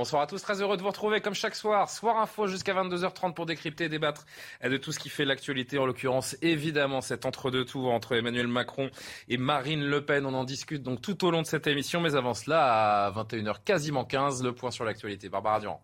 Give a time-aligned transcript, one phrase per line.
[0.00, 1.90] Bonsoir à tous, très heureux de vous retrouver comme chaque soir.
[1.90, 4.24] Soir Info jusqu'à 22h30 pour décrypter et débattre
[4.64, 5.78] de tout ce qui fait l'actualité.
[5.78, 8.88] En l'occurrence, évidemment, cet entre-deux tours entre Emmanuel Macron
[9.28, 10.24] et Marine Le Pen.
[10.24, 12.00] On en discute donc tout au long de cette émission.
[12.00, 15.28] Mais avant cela, à 21h quasiment 15, le point sur l'actualité.
[15.28, 15.82] Barbara Durand.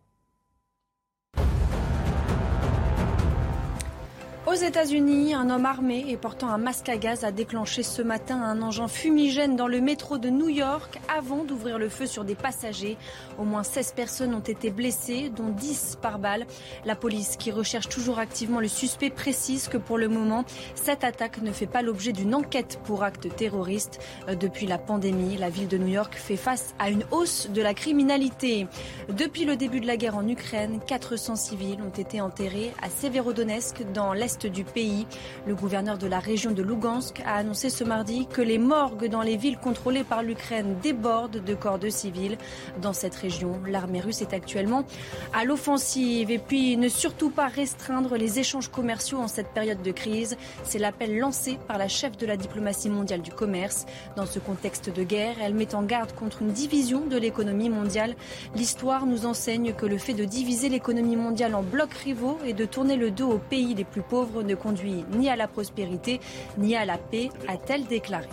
[4.62, 8.62] États-Unis, un homme armé et portant un masque à gaz a déclenché ce matin un
[8.62, 12.96] engin fumigène dans le métro de New York avant d'ouvrir le feu sur des passagers.
[13.38, 16.46] Au moins 16 personnes ont été blessées, dont 10 par balle.
[16.84, 21.42] La police, qui recherche toujours activement le suspect, précise que pour le moment, cette attaque
[21.42, 23.98] ne fait pas l'objet d'une enquête pour acte terroriste.
[24.28, 27.62] Euh, depuis la pandémie, la ville de New York fait face à une hausse de
[27.62, 28.66] la criminalité.
[29.08, 33.92] Depuis le début de la guerre en Ukraine, 400 civils ont été enterrés à Severodonetsk
[33.92, 35.06] dans l'est du pays.
[35.46, 39.22] Le gouverneur de la région de Lugansk a annoncé ce mardi que les morgues dans
[39.22, 42.38] les villes contrôlées par l'Ukraine débordent de corps de civils.
[42.80, 44.84] Dans cette région, l'armée russe est actuellement
[45.32, 46.30] à l'offensive.
[46.30, 50.36] Et puis, ne surtout pas restreindre les échanges commerciaux en cette période de crise.
[50.64, 53.86] C'est l'appel lancé par la chef de la diplomatie mondiale du commerce.
[54.16, 58.14] Dans ce contexte de guerre, elle met en garde contre une division de l'économie mondiale.
[58.54, 62.64] L'histoire nous enseigne que le fait de diviser l'économie mondiale en blocs rivaux et de
[62.64, 66.20] tourner le dos aux pays les plus pauvres ne conduit ni à la prospérité
[66.58, 68.28] ni à la paix, a-t-elle déclaré.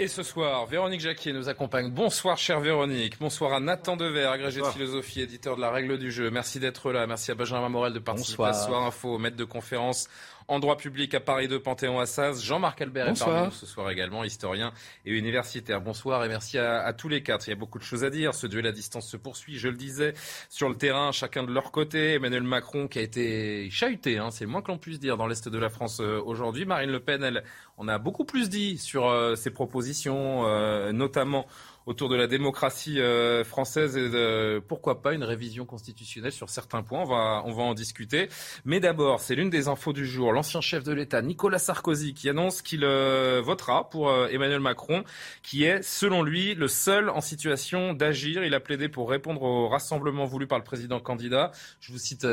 [0.00, 1.90] Et ce soir, Véronique Jacquier nous accompagne.
[1.90, 3.18] Bonsoir, chère Véronique.
[3.18, 6.30] Bonsoir à Nathan Dever, agrégé de philosophie, éditeur de la règle du jeu.
[6.30, 7.04] Merci d'être là.
[7.08, 10.08] Merci à Benjamin Morel de participer à Soir Info, maître de conférence
[10.48, 12.42] en droit public à Paris 2 Panthéon-Assas.
[12.42, 14.72] Jean-Marc Albert est parmi nous ce soir également, historien
[15.04, 15.82] et universitaire.
[15.82, 17.46] Bonsoir et merci à, tous les quatre.
[17.46, 18.34] Il y a beaucoup de choses à dire.
[18.34, 20.14] Ce duel à distance se poursuit, je le disais,
[20.48, 22.14] sur le terrain, chacun de leur côté.
[22.14, 25.48] Emmanuel Macron qui a été chahuté, hein, c'est moins que l'on puisse dire, dans l'Est
[25.48, 26.64] de la France euh, aujourd'hui.
[26.64, 27.44] Marine Le Pen, elle,
[27.76, 31.46] on a beaucoup plus dit sur euh, ses propositions, euh, notamment
[31.88, 37.00] autour de la démocratie euh, française et pourquoi pas une révision constitutionnelle sur certains points.
[37.00, 38.28] On va, on va en discuter.
[38.66, 40.32] Mais d'abord, c'est l'une des infos du jour.
[40.32, 45.02] L'ancien chef de l'État, Nicolas Sarkozy, qui annonce qu'il euh, votera pour euh, Emmanuel Macron,
[45.42, 48.44] qui est, selon lui, le seul en situation d'agir.
[48.44, 51.52] Il a plaidé pour répondre au rassemblement voulu par le président candidat.
[51.80, 52.26] Je vous cite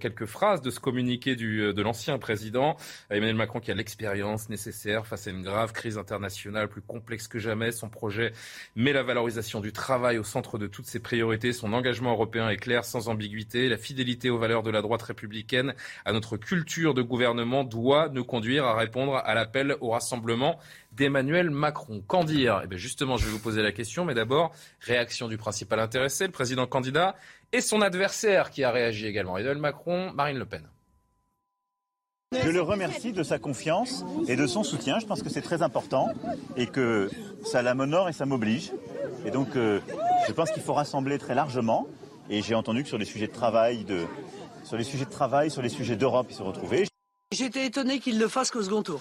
[0.00, 2.76] quelques phrases de ce communiqué du, de l'ancien président.
[3.08, 7.38] Emmanuel Macron qui a l'expérience nécessaire face à une grave crise internationale plus complexe que
[7.38, 7.72] jamais.
[7.72, 8.32] Son projet
[8.76, 11.52] met valorisation du travail au centre de toutes ses priorités.
[11.52, 13.68] Son engagement européen est clair, sans ambiguïté.
[13.68, 18.24] La fidélité aux valeurs de la droite républicaine, à notre culture de gouvernement, doit nous
[18.24, 20.58] conduire à répondre à l'appel au rassemblement
[20.92, 22.02] d'Emmanuel Macron.
[22.06, 22.62] Qu'en dire?
[22.70, 26.32] Eh Justement, je vais vous poser la question, mais d'abord, réaction du principal intéressé, le
[26.32, 27.16] président candidat,
[27.52, 29.38] et son adversaire qui a réagi également.
[29.38, 30.68] Emmanuel Macron, Marine Le Pen.
[32.30, 34.98] Je le remercie de sa confiance et de son soutien.
[34.98, 36.08] Je pense que c'est très important
[36.56, 37.10] et que
[37.42, 38.72] ça la m'honore et ça m'oblige.
[39.24, 39.80] Et donc, euh,
[40.26, 41.86] je pense qu'il faut rassembler très largement.
[42.28, 43.86] Et j'ai entendu que sur les sujets de travail,
[44.62, 46.84] sur les sujets de travail, sur les sujets d'Europe, il se retrouvait.
[47.32, 49.00] J'étais étonné qu'il le fasse qu'au second tour.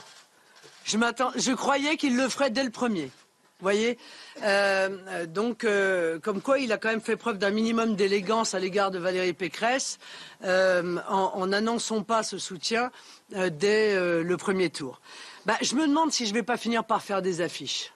[0.85, 3.11] Je, je croyais qu'il le ferait dès le premier.
[3.59, 3.97] Vous voyez
[4.44, 8.59] euh, Donc, euh, comme quoi, il a quand même fait preuve d'un minimum d'élégance à
[8.59, 9.97] l'égard de Valérie Pécresse
[10.44, 12.91] en n'annonçant pas ce soutien
[13.31, 15.01] dès le premier tour.
[15.47, 17.94] Bah, je me demande si je ne vais pas finir par faire des affiches.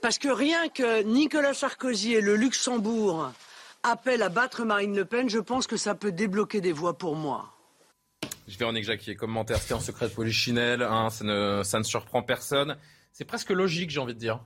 [0.00, 3.32] Parce que rien que Nicolas Sarkozy et le Luxembourg
[3.82, 7.16] appellent à battre Marine Le Pen, je pense que ça peut débloquer des voix pour
[7.16, 7.52] moi.
[8.46, 11.24] Véronique Jacquier, commentaire, c'était en secret de Polichinelle, hein, ça
[11.78, 12.76] ne surprend personne.
[13.12, 14.40] C'est presque logique, j'ai envie de dire.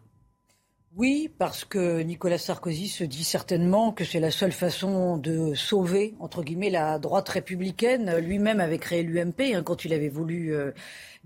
[0.96, 6.14] Oui, parce que Nicolas Sarkozy se dit certainement que c'est la seule façon de sauver,
[6.18, 8.16] entre guillemets, la droite républicaine.
[8.18, 10.72] Lui-même avait créé l'UMP hein, quand il avait voulu euh,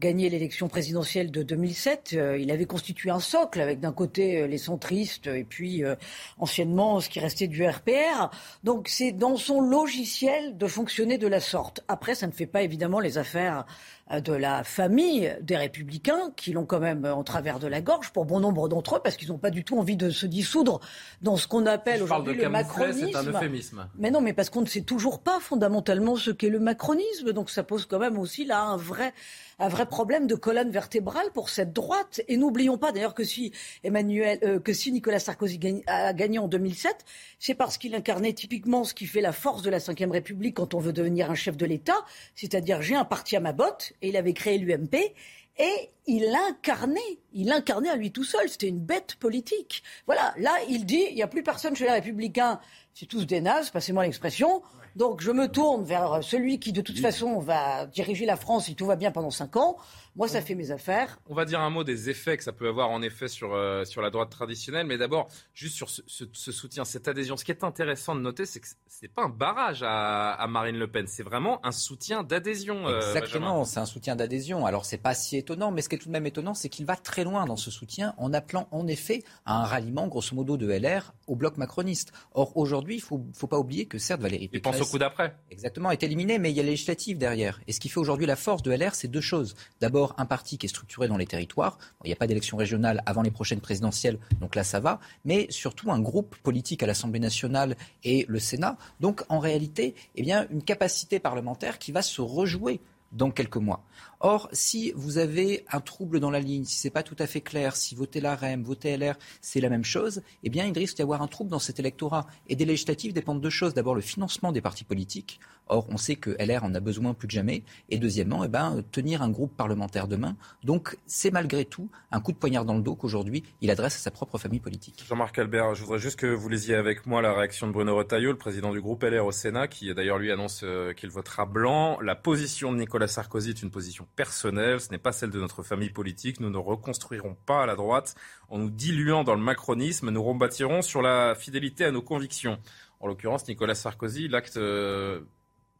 [0.01, 4.47] gagné l'élection présidentielle de 2007, euh, il avait constitué un socle avec d'un côté euh,
[4.49, 5.95] les centristes et puis euh,
[6.39, 8.31] anciennement ce qui restait du RPR.
[8.65, 11.85] Donc c'est dans son logiciel de fonctionner de la sorte.
[11.87, 13.67] Après, ça ne fait pas évidemment les affaires
[14.13, 18.27] de la famille des républicains qui l'ont quand même en travers de la gorge pour
[18.27, 20.81] bon nombre d'entre eux parce qu'ils n'ont pas du tout envie de se dissoudre
[21.23, 23.09] dans ce qu'on appelle aujourd'hui le macronisme.
[23.13, 23.89] C'est un euphémisme.
[23.97, 27.49] Mais non, mais parce qu'on ne sait toujours pas fondamentalement ce qu'est le macronisme, donc
[27.49, 29.15] ça pose quand même aussi là un vrai
[29.59, 32.21] un vrai problème de colonne vertébrale pour cette droite.
[32.29, 33.53] Et n'oublions pas d'ailleurs que si
[33.83, 37.05] Emmanuel, euh, que si Nicolas Sarkozy a gagné en 2007,
[37.39, 40.75] c'est parce qu'il incarnait typiquement ce qui fait la force de la Ve République quand
[40.75, 42.05] on veut devenir un chef de l'État,
[42.35, 45.15] c'est-à-dire j'ai un parti à ma botte, et il avait créé l'UMP.
[45.57, 47.01] Et il incarnait,
[47.33, 48.49] il incarnait à lui tout seul.
[48.49, 49.85] C'était une bête politique.
[50.07, 50.35] Voilà.
[50.39, 52.61] Là, il dit, il n'y a plus personne chez les Républicains.
[52.93, 54.63] C'est tous des nazes, passez-moi l'expression.
[54.97, 58.77] Donc je me tourne vers celui qui, de toute façon, va diriger la France si
[58.77, 59.77] tout va bien pendant cinq ans.
[60.17, 61.19] Moi, ça fait mes affaires.
[61.27, 63.85] On va dire un mot des effets que ça peut avoir en effet sur, euh,
[63.85, 64.87] sur la droite traditionnelle.
[64.87, 67.37] Mais d'abord, juste sur ce, ce, soutien, cette adhésion.
[67.37, 70.47] Ce qui est intéressant de noter, c'est que ce n'est pas un barrage à, à,
[70.47, 71.07] Marine Le Pen.
[71.09, 72.87] C'est vraiment un soutien d'adhésion.
[72.87, 74.67] Euh, Exactement, c'est un soutien d'adhésion.
[74.67, 75.73] Alors, c'est pas si étonnant.
[75.73, 77.73] Mais ce qui est tout de même étonnant, c'est qu'il va très loin dans ce
[77.73, 82.13] soutien en appelant en effet à un ralliement, grosso modo, de LR au bloc macroniste.
[82.35, 84.75] Or, aujourd'hui, il ne faut, faut, pas oublier que certes, Valérie Pécresse...
[84.75, 85.37] Il pense au coup d'après.
[85.51, 87.61] Exactement, est éliminé, mais il y a les législatives derrière.
[87.67, 89.57] Et ce qui fait aujourd'hui la force de LR, c'est deux choses.
[89.81, 91.79] D'abord, un parti qui est structuré dans les territoires.
[92.05, 95.01] il n'y a pas d'élection régionale avant les prochaines présidentielles, donc là ça va.
[95.25, 98.77] Mais surtout un groupe politique à l'Assemblée nationale et le Sénat.
[99.01, 102.81] Donc en réalité, eh une capacité parlementaire qui va se rejouer
[103.13, 103.85] dans quelques mois.
[104.21, 107.27] Or, si vous avez un trouble dans la ligne, si ce n'est pas tout à
[107.27, 110.77] fait clair, si voter la REM, voter LR, c'est la même chose, eh bien, il
[110.77, 112.27] risque d'y avoir un trouble dans cet électorat.
[112.49, 113.75] Et des législatives dépendent de deux choses.
[113.75, 115.41] D'abord, le financement des partis politiques.
[115.67, 117.63] Or, on sait que LR en a besoin plus que jamais.
[117.89, 120.37] Et deuxièmement, eh ben, tenir un groupe parlementaire demain.
[120.63, 123.99] Donc, c'est malgré tout un coup de poignard dans le dos qu'aujourd'hui, il adresse à
[123.99, 125.05] sa propre famille politique.
[125.09, 128.31] Jean-Marc Albert, je voudrais juste que vous lisiez avec moi la réaction de Bruno Retailleau,
[128.31, 131.99] le président du groupe LR au Sénat, qui d'ailleurs lui annonce euh, qu'il votera blanc.
[132.01, 135.63] La position de Nicolas Sarkozy est une position personnelle ce n'est pas celle de notre
[135.63, 136.41] famille politique.
[136.41, 138.15] Nous ne reconstruirons pas à la droite
[138.49, 140.11] en nous diluant dans le macronisme.
[140.11, 142.59] Nous rebâtirons sur la fidélité à nos convictions.
[143.01, 145.21] En l'occurrence, Nicolas Sarkozy, l'acte euh,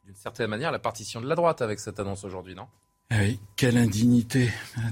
[0.05, 2.67] d'une certaine manière la partition de la droite avec cette annonce aujourd'hui, non?
[3.13, 4.49] Oui, quelle indignité,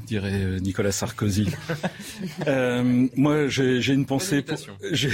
[0.07, 1.49] dirait euh, Nicolas Sarkozy.
[2.47, 4.57] euh, moi, j'ai une pensée pour.
[4.93, 5.09] je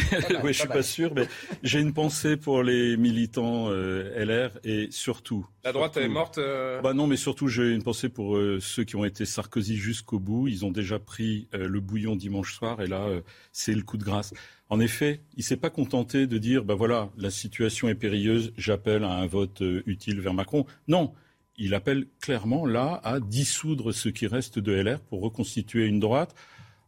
[0.53, 1.27] suis pas sûr, mais
[1.63, 5.47] j'ai une pensée pour les militants euh, LR et surtout.
[5.65, 6.39] La droite est morte.
[6.39, 10.19] Euh, bah non, mais surtout j'ai une pensée pour ceux qui ont été Sarkozy jusqu'au
[10.19, 10.49] bout.
[10.49, 13.07] Ils ont déjà pris le bouillon dimanche soir et là,
[13.53, 14.35] c'est le coup de grâce.
[14.71, 19.05] En effet, il s'est pas contenté de dire, bah voilà, la situation est périlleuse, j'appelle
[19.05, 20.67] à un vote utile vers Macron.
[20.89, 21.15] Non
[21.59, 26.35] il appelle clairement là à dissoudre ce qui reste de LR pour reconstituer une droite.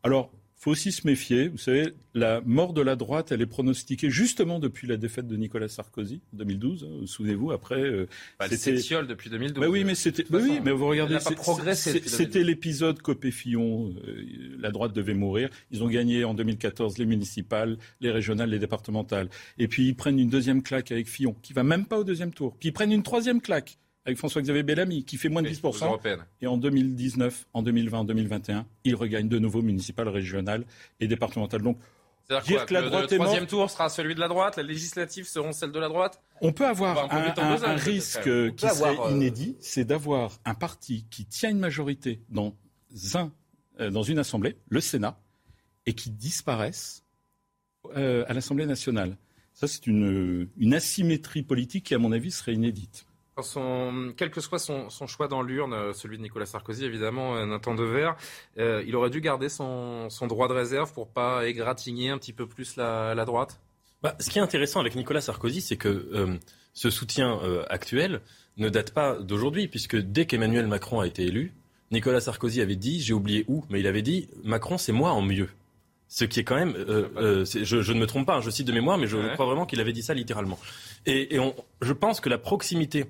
[0.02, 0.30] Alors,
[0.60, 1.48] faut aussi se méfier.
[1.48, 5.34] Vous savez, la mort de la droite, elle est pronostiquée justement depuis la défaite de
[5.34, 6.84] Nicolas Sarkozy en 2012.
[6.84, 7.80] Hein, souvenez-vous, après.
[7.80, 8.06] Euh,
[8.38, 8.72] bah, c'était
[9.04, 9.66] depuis 2012.
[9.68, 10.24] oui, mais c'était.
[10.30, 11.16] oui, mais vous regardez.
[11.74, 13.94] C'était l'épisode Copé-Fillon.
[14.06, 15.48] Euh, la droite devait mourir.
[15.70, 19.30] Ils ont gagné en 2014 les municipales, les régionales, les départementales.
[19.58, 22.34] Et puis ils prennent une deuxième claque avec Fillon, qui va même pas au deuxième
[22.34, 22.54] tour.
[22.60, 25.98] Puis ils prennent une troisième claque avec François-Xavier Bellamy, qui fait moins de 10%.
[26.40, 30.64] Et en 2019, en 2020, en 2021, il regagne de nouveau municipal, régional
[31.00, 31.60] et départemental.
[31.62, 31.78] Donc,
[32.44, 35.52] dire que la droite le, troisième tour sera celui de la droite, les législatives seront
[35.52, 40.38] celles de la droite On peut avoir un, risque qui serait euh, inédit, c'est d'avoir
[40.44, 42.54] un parti qui tient une majorité dans,
[43.14, 43.32] un,
[43.80, 45.18] euh, dans une assemblée, le Sénat,
[45.86, 47.04] et qui disparaisse
[47.96, 49.16] euh, à l'Assemblée nationale.
[49.52, 53.06] Ça, c'est une, une asymétrie politique qui, à mon avis, serait inédite
[54.16, 57.74] quel que soit son, choix dans l'urne, euh, celui de Nicolas Sarkozy, évidemment, euh, Nathan
[57.74, 58.12] Dever,
[58.58, 62.46] euh, il aurait dû garder son, droit de réserve pour pas égratigner un petit peu
[62.46, 63.60] plus la, droite?
[64.02, 66.38] Bah, Ce qui est intéressant avec Nicolas Sarkozy, c'est que
[66.72, 68.20] ce soutien actuel
[68.56, 71.52] ne date pas d'aujourd'hui, puisque dès qu'Emmanuel Macron a été élu,
[71.90, 75.22] Nicolas Sarkozy avait dit, j'ai oublié où, mais il avait dit, Macron, c'est moi en
[75.22, 75.48] mieux.
[76.08, 78.98] Ce qui est quand même, je, ne me trompe pas, hein, je cite de mémoire,
[78.98, 80.58] mais je crois vraiment qu'il avait dit ça littéralement.
[81.06, 81.38] Et,
[81.80, 83.06] je pense que la proximité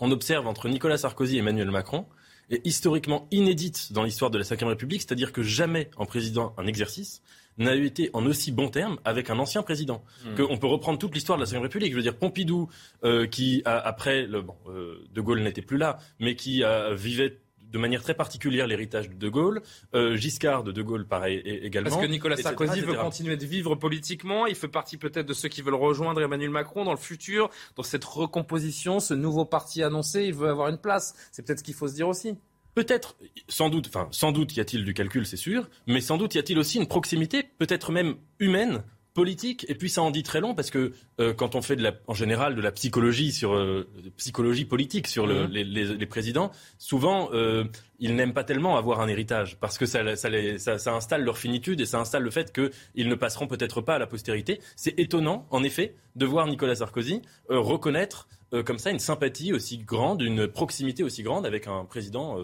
[0.00, 2.06] qu'on observe entre Nicolas Sarkozy et Emmanuel Macron
[2.48, 6.66] est historiquement inédite dans l'histoire de la Ve République, c'est-à-dire que jamais un président un
[6.66, 7.20] exercice
[7.58, 10.02] n'a été en aussi bon terme avec un ancien président.
[10.24, 10.42] Hmm.
[10.48, 11.92] On peut reprendre toute l'histoire de la Ve République.
[11.92, 12.70] Je veux dire, Pompidou,
[13.04, 17.38] euh, qui après, le, bon, euh, De Gaulle n'était plus là, mais qui vivait
[17.70, 19.62] de manière très particulière l'héritage de De Gaulle.
[19.94, 21.90] Euh, Giscard de De Gaulle, pareil également.
[21.90, 24.46] Parce que Nicolas Sarkozy veut continuer de vivre politiquement.
[24.46, 27.82] Il fait partie peut-être de ceux qui veulent rejoindre Emmanuel Macron dans le futur, dans
[27.82, 30.24] cette recomposition, ce nouveau parti annoncé.
[30.24, 31.14] Il veut avoir une place.
[31.32, 32.36] C'est peut-être ce qu'il faut se dire aussi.
[32.74, 33.16] Peut-être,
[33.48, 36.38] sans doute, enfin, sans doute y a-t-il du calcul, c'est sûr, mais sans doute y
[36.38, 40.54] a-t-il aussi une proximité, peut-être même humaine, politique et puis ça en dit très long
[40.54, 43.88] parce que euh, quand on fait de la, en général de la psychologie sur euh,
[44.16, 45.52] psychologie politique sur le, mhm.
[45.52, 47.64] les, les, présidents, souvent euh,
[47.98, 51.38] ils n'aiment pas tellement avoir un héritage parce que ça, ça, ça, ça, installe leur
[51.38, 54.60] finitude et ça installe le fait qu'ils ne passeront peut-être pas à la postérité.
[54.76, 58.28] C'est étonnant, en effet, de voir Nicolas Sarkozy reconnaître
[58.64, 62.36] comme ça une sympathie aussi grande, une proximité aussi grande avec un président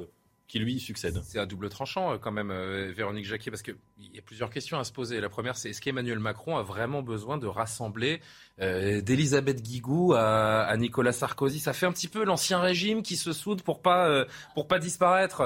[0.48, 1.20] qui lui succède.
[1.24, 4.50] C'est à double tranchant euh, quand même, euh, Véronique Jacquet, parce qu'il y a plusieurs
[4.50, 5.20] questions à se poser.
[5.20, 8.20] La première, c'est est-ce qu'Emmanuel Macron a vraiment besoin de rassembler
[8.60, 11.58] euh, d'Elisabeth Guigou à, Nicolas Sarkozy?
[11.58, 14.24] Ça fait un petit peu l'ancien régime qui se soude pour pas
[14.54, 15.42] pour pas disparaître.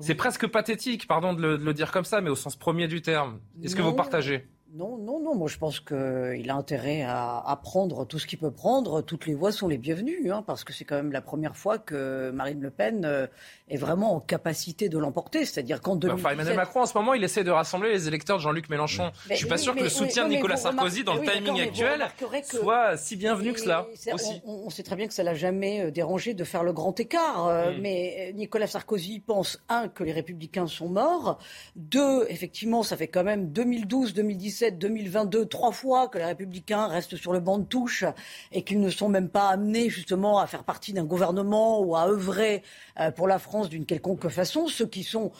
[0.00, 2.88] c'est presque pathétique, pardon de le, de le, dire comme ça, mais au sens premier
[2.88, 3.40] du terme.
[3.62, 4.46] Est-ce que vous partagez?
[4.74, 5.36] Non, non, non.
[5.36, 9.02] Moi, je pense qu'il a intérêt à, prendre tout ce qu'il peut prendre.
[9.02, 11.78] Toutes les voix sont les bienvenues, hein, parce que c'est quand même la première fois
[11.78, 13.28] que Marine Le Pen euh,
[13.68, 15.44] est vraiment en capacité de l'emporter.
[15.44, 16.26] C'est-à-dire qu'en 2017...
[16.26, 19.12] Enfin, Emmanuel Macron, en ce moment, il essaie de rassembler les électeurs de Jean-Luc Mélenchon.
[19.28, 22.06] je je suis pas sûr que le soutien de Nicolas Sarkozy, dans le timing actuel,
[22.42, 23.86] soit si bienvenu que cela.
[24.12, 24.42] Aussi.
[24.44, 27.46] On, sait très bien que ça l'a jamais euh, dérangé de faire le grand écart.
[27.46, 27.80] Euh, mm.
[27.80, 31.38] Mais Nicolas Sarkozy pense un que les Républicains sont morts.
[31.76, 37.16] Deux, effectivement, ça fait quand même 2012, 2017 2022, trois fois que les républicains restent
[37.16, 38.04] sur le banc de touche
[38.52, 42.08] et qu'ils ne sont même pas amenés justement à faire partie d'un gouvernement ou à
[42.08, 42.62] œuvrer
[43.00, 45.32] euh, pour la France d'une quelconque façon, ceux qui sont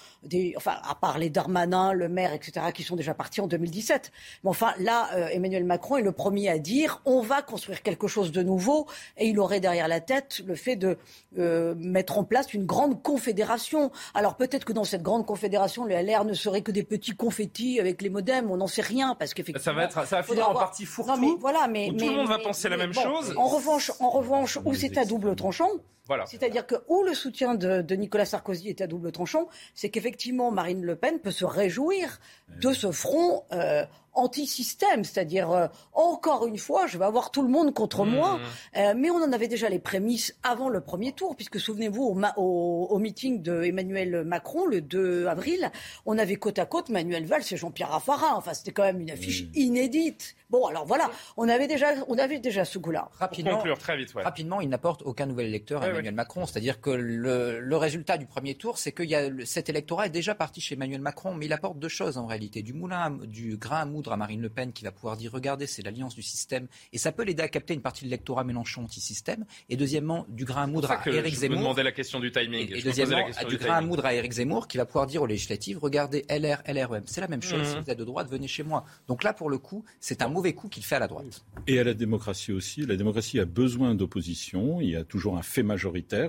[0.57, 4.13] enfin, à part les Darmanin, le maire, etc., qui sont déjà partis en 2017.
[4.43, 8.09] Mais enfin, là, euh, Emmanuel Macron est le premier à dire on va construire quelque
[8.09, 10.99] chose de nouveau et il aurait derrière la tête le fait de
[11.39, 13.91] euh, mettre en place une grande confédération.
[14.15, 17.81] Alors peut-être que dans cette grande confédération, le LR ne serait que des petits confettis
[17.81, 20.49] avec les modems, on n'en sait rien parce qu'effectivement ça va être, ça va finir
[20.49, 21.21] en partie fourre-tout.
[21.21, 23.35] Mais voilà, mais, tout le monde va penser la même chose.
[23.37, 25.71] En revanche, en revanche, où c'est à double tranchant.
[26.07, 26.27] Voilà.
[26.27, 30.51] C'est-à-dire que où le soutien de, de, Nicolas Sarkozy est à double tranchant, c'est qu'effectivement
[30.51, 32.21] Marine Le Pen peut se réjouir
[32.61, 33.85] de ce front euh,
[34.15, 38.11] anti-système, c'est-à-dire euh, encore une fois, je vais avoir tout le monde contre mmh.
[38.11, 38.39] moi.
[38.77, 42.03] Euh, mais on en avait déjà les prémices avant le premier tour, puisque souvenez-vous
[42.37, 45.71] au, au, meeting de Emmanuel Macron le 2 avril,
[46.07, 48.35] on avait côte à côte Manuel Valls et Jean-Pierre Raffarin.
[48.35, 50.37] Enfin, c'était quand même une affiche inédite.
[50.51, 53.09] Bon, alors voilà, on avait déjà, on avait déjà ce goût-là.
[53.19, 56.47] Rapidement, conclure très vite, rapidement, il n'apporte aucun nouvel électeur à Emmanuel Macron.
[56.47, 60.11] C'est-à-dire que le, le, résultat du premier tour, c'est que y a, cet électorat est
[60.11, 63.57] déjà parti chez Emmanuel Macron, mais il apporte deux choses en réalité du moulin, du
[63.57, 66.23] grain à moudre à Marine Le Pen qui va pouvoir dire regardez, c'est l'alliance du
[66.23, 69.45] système et ça peut l'aider à capter une partie de l'électorat Mélenchon anti-système.
[69.69, 71.57] Et deuxièmement, du grain à moudre à Éric Zemmour.
[71.57, 72.73] Je me demandais la question du timing.
[72.73, 75.79] Et, deuxièmement, du grain à moudre à Éric Zemmour qui va pouvoir dire aux législatives
[75.79, 77.61] regardez LR, LREM, c'est la même chose.
[77.61, 77.65] Mmh.
[77.65, 78.85] Si vous êtes de droite, venez chez moi.
[79.09, 81.45] Donc là, pour le coup, c'est un mauvais coup qu'il fait à la droite.
[81.67, 82.83] Et à la démocratie aussi.
[82.87, 84.81] La démocratie a besoin d'opposition.
[84.81, 85.63] Il y a toujours un fait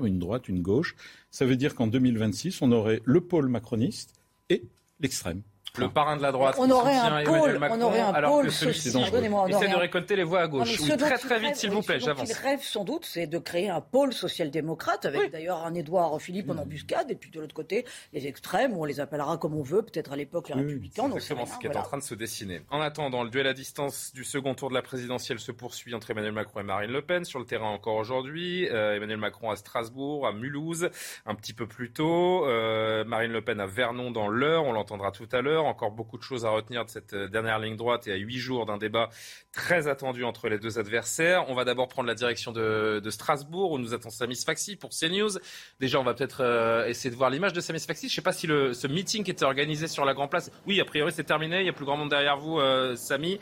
[0.06, 0.96] une droite, une gauche.
[1.32, 4.14] Ça veut dire qu'en 2026, on aurait le pôle macroniste
[4.50, 4.64] et
[5.00, 5.42] l'extrême
[5.78, 6.56] le parrain de la droite.
[6.58, 10.80] On aurait un pôle, on aurait un pôle Essaie de récolter les voix à gauche.
[10.80, 12.30] Oui, très très vite, s'il vous plaît, j'avance.
[12.30, 16.50] Ce rêve sans doute, c'est de créer un pôle social-démocrate avec d'ailleurs un Édouard Philippe
[16.50, 19.82] en embuscade et puis de l'autre côté les extrêmes, on les appellera comme on veut,
[19.82, 21.04] peut-être à l'époque les républicains.
[21.10, 22.62] C'est exactement ce qui est en train de se dessiner.
[22.70, 26.12] En attendant, le duel à distance du second tour de la présidentielle se poursuit entre
[26.12, 28.68] Emmanuel Macron et Marine Le Pen sur le terrain encore aujourd'hui.
[28.70, 30.90] Euh, Emmanuel Macron à Strasbourg, à Mulhouse,
[31.26, 32.46] un petit peu plus tôt.
[32.48, 35.65] Euh, Marine Le Pen à Vernon dans l'heure, on l'entendra tout à l'heure.
[35.66, 38.38] Encore beaucoup de choses à retenir de cette euh, dernière ligne droite et à huit
[38.38, 39.10] jours d'un débat
[39.52, 41.50] très attendu entre les deux adversaires.
[41.50, 45.40] On va d'abord prendre la direction de, Strasbourg où nous attend Samis Faxi pour CNews.
[45.80, 48.08] Déjà, on va peut-être euh, essayer de voir l'image de Samis Faxi.
[48.08, 50.82] Je ne sais pas si ce meeting qui était organisé sur la Grand Place, oui,
[50.82, 51.62] a priori c'est terminé.
[51.62, 53.40] Il y a plus grand monde derrière vous, euh, Samy.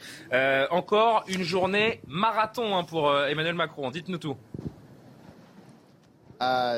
[0.69, 3.89] encore une journée marathon hein, pour Emmanuel Macron.
[3.91, 4.37] Dites-nous tout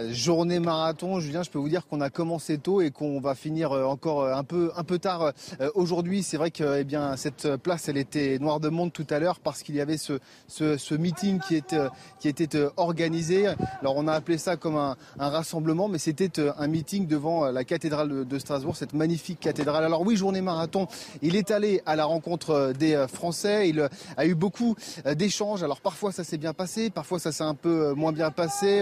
[0.10, 3.72] journée marathon, Julien, je peux vous dire qu'on a commencé tôt et qu'on va finir
[3.72, 5.32] euh, encore euh, un peu, un peu tard
[5.62, 6.24] euh, aujourd'hui.
[6.24, 9.40] C'est vrai que eh bien, cette place, elle était noire de monde tout à l'heure
[9.40, 11.76] parce qu'il y avait ce, ce, meeting qui, est,
[12.20, 13.48] qui était organisé.
[13.82, 18.26] Alors on a appelé ça comme un, rassemblement, mais c'était un meeting devant la cathédrale
[18.26, 19.84] de, Strasbourg, cette magnifique cathédrale.
[19.84, 20.88] Alors oui, journée marathon,
[21.22, 23.70] il est allé à la rencontre des Français.
[23.70, 24.76] Il a eu beaucoup
[25.16, 25.64] d'échanges.
[25.64, 28.82] Alors parfois ça s'est bien passé, parfois ça s'est un peu moins bien passé.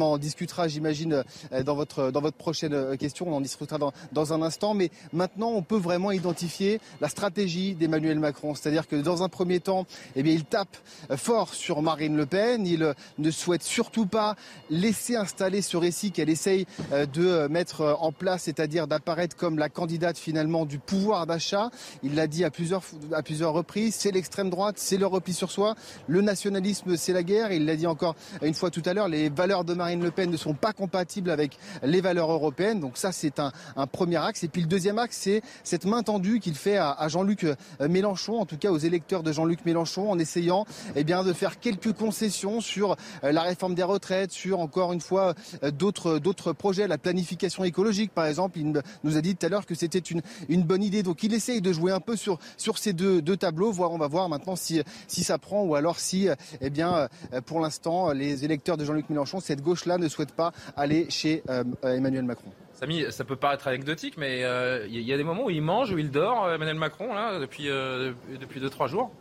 [0.00, 3.28] En discutera, j'imagine, euh, dans votre, prochaine euh, question.
[3.28, 4.74] On en discutera dans, dans un instant.
[4.74, 8.54] Mais maintenant, on peut vraiment identifier la stratégie d'Emmanuel Macron.
[8.54, 9.86] C'est-à-dire que dans un premier temps,
[10.16, 10.76] eh bien, il tape
[11.10, 12.66] euh, fort sur Marine Le Pen.
[12.66, 14.36] Il ne souhaite surtout pas
[14.70, 20.18] laisser installer ce récit qu'elle essaye de mettre en place, c'est-à-dire d'apparaître comme la candidate
[20.18, 21.70] finalement du pouvoir d'achat.
[22.02, 22.82] Il l'a dit à plusieurs,
[23.12, 23.94] à plusieurs reprises.
[23.94, 25.74] C'est l'extrême droite, c'est le repli sur soi.
[26.06, 27.52] Le nationalisme, c'est la guerre.
[27.52, 29.08] Il l'a dit encore une fois tout à l'heure.
[29.08, 32.80] Les valeurs de de Marine Le Pen ne sont pas compatibles avec les valeurs européennes.
[32.80, 33.52] Donc ça, c'est un,
[33.86, 34.44] premier axe.
[34.44, 37.54] Et puis le deuxième axe, c'est cette main tendue qu'il fait à, Jean-Luc euh,
[37.88, 40.64] Mélenchon, en tout cas aux électeurs de Jean-Luc Mélenchon, en essayant
[40.96, 45.00] eh bien, de faire quelques concessions sur euh, la réforme des retraites, sur encore une
[45.00, 48.58] fois euh, d'autres projets, la planification écologique par exemple.
[48.58, 51.02] Il nous a dit tout à l'heure que c'était une, une bonne idée.
[51.02, 53.72] Donc il essaye de jouer un peu sur, sur ces deux, deux tableaux.
[53.72, 56.28] Voir, on va voir maintenant si, si ça prend ou alors si,
[56.60, 57.08] eh bien,
[57.46, 61.42] pour l'instant, les électeurs de Jean-Luc Mélenchon, cette gauche-là ne souhaite pas aller chez
[61.82, 62.52] Emmanuel Macron.
[62.74, 65.92] Samy, ça peut paraître anecdotique, mais il euh, y, a des moments où il mange,
[65.92, 69.12] où il dort, euh, Emmanuel Macron, là, depuis 2-3 euh, depuis deux, trois jours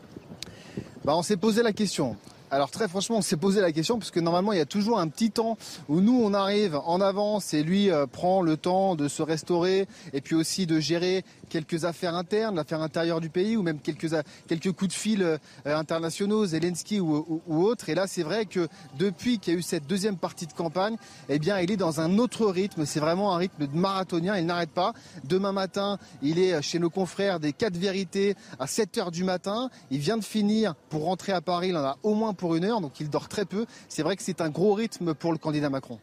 [1.06, 2.18] bah, On s'est posé la question.
[2.50, 5.00] Alors très franchement, on s'est posé la question parce que normalement il y a toujours
[5.00, 5.58] un petit temps
[5.90, 10.22] où nous on arrive en avance et lui prend le temps de se restaurer et
[10.22, 14.15] puis aussi de gérer quelques affaires internes, l'affaire intérieure du pays, ou même quelques,
[14.48, 17.89] quelques coups de fil euh, internationaux, Zelensky ou, autres.
[17.89, 18.67] Et là, c'est vrai que
[18.98, 20.98] depuis qu'il y a eu cette deuxième partie de campagne,
[21.29, 22.88] eh il est dans un autre rythme.
[22.88, 24.36] C'est vraiment un rythme marathonien.
[24.36, 24.93] Il n'arrête pas.
[25.25, 29.69] Demain matin, il est chez nos confrères des 4 vérités à 7 heures du matin.
[29.91, 31.69] Il vient de finir pour rentrer à Paris.
[31.69, 33.67] Il en a au moins pour une heure, donc il dort très peu.
[33.89, 36.00] C'est vrai que c'est un gros rythme pour le candidat Macron.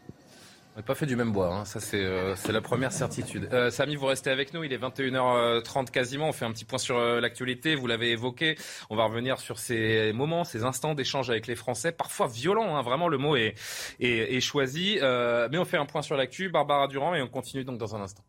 [0.86, 1.64] Pas fait du même bois, hein.
[1.64, 3.48] ça euh, c'est la première certitude.
[3.52, 6.78] Euh, Samy, vous restez avec nous, il est 21h30 quasiment, on fait un petit point
[6.78, 8.56] sur euh, l'actualité, vous l'avez évoqué,
[8.88, 12.82] on va revenir sur ces moments, ces instants d'échange avec les Français, parfois violents, hein.
[12.82, 13.54] vraiment le mot est,
[14.00, 17.78] est choisi, mais on fait un point sur l'actu, Barbara Durand, et on continue donc
[17.78, 18.22] dans un instant.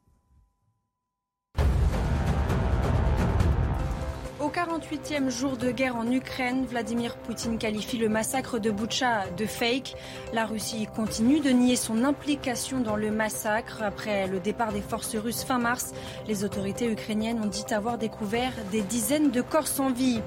[4.52, 9.96] 48e jour de guerre en Ukraine, Vladimir Poutine qualifie le massacre de Boucha de fake.
[10.34, 13.82] La Russie continue de nier son implication dans le massacre.
[13.82, 15.94] Après le départ des forces russes fin mars,
[16.28, 20.20] les autorités ukrainiennes ont dit avoir découvert des dizaines de corps sans vie.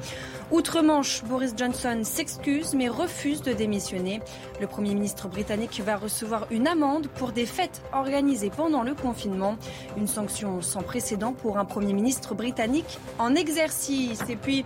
[0.50, 4.20] Outre-Manche, Boris Johnson s'excuse mais refuse de démissionner.
[4.60, 9.56] Le Premier ministre britannique va recevoir une amende pour des fêtes organisées pendant le confinement.
[9.98, 14.13] Une sanction sans précédent pour un Premier ministre britannique en exercice.
[14.28, 14.64] Et puis,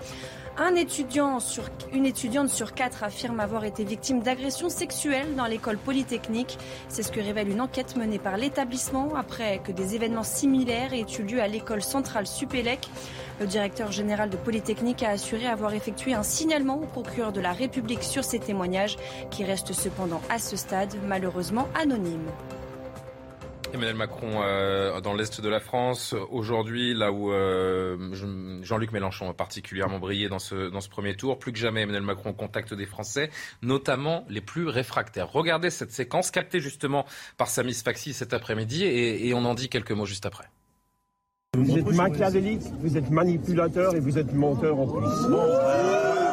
[0.61, 0.77] une
[2.07, 6.59] étudiante sur quatre affirme avoir été victime d'agressions sexuelles dans l'école polytechnique.
[6.89, 11.07] C'est ce que révèle une enquête menée par l'établissement après que des événements similaires aient
[11.19, 12.89] eu lieu à l'école centrale Supélec.
[13.41, 17.53] Le directeur général de Polytechnique a assuré avoir effectué un signalement au procureur de la
[17.53, 18.97] République sur ces témoignages
[19.31, 22.31] qui restent cependant à ce stade malheureusement anonymes.
[23.73, 27.97] Emmanuel Macron euh, dans l'est de la France aujourd'hui, là où euh,
[28.63, 31.39] Jean-Luc Mélenchon a particulièrement brillé dans ce, dans ce premier tour.
[31.39, 33.31] Plus que jamais, Emmanuel Macron contacte des Français,
[33.63, 35.31] notamment les plus réfractaires.
[35.33, 37.05] Regardez cette séquence captée justement
[37.37, 40.45] par Samy Faxi cet après-midi et, et on en dit quelques mots juste après.
[41.57, 46.28] Vous êtes machiavélique, vous êtes manipulateur et vous êtes menteur en plus.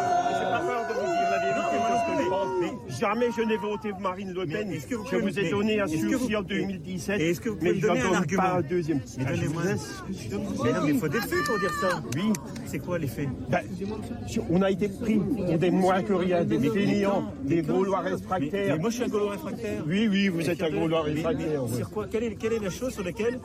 [3.00, 4.70] Jamais je n'ai voté Marine Le Pen.
[4.90, 7.20] Que vous je vous ai donné un sursis en 2017.
[7.20, 9.02] Est-ce que vous pouvez mais donner un argument pas un deuxième.
[9.18, 9.64] Mais donnez-moi
[10.64, 12.02] Mais non, mais il faut des faits pour dire ça.
[12.16, 12.34] Oui.
[12.66, 13.62] C'est quoi les faits ben,
[14.50, 18.76] On a été pris pour des moins que rien, des fainéants, des Gaulois réfractaires.
[18.76, 19.84] Mais, moi je suis un Gaulois réfractaire.
[19.88, 21.62] Oui, oui, vous êtes un Gaulois réfractaire.
[21.76, 23.40] Sur quoi quelle est, quelle est la chose sur laquelle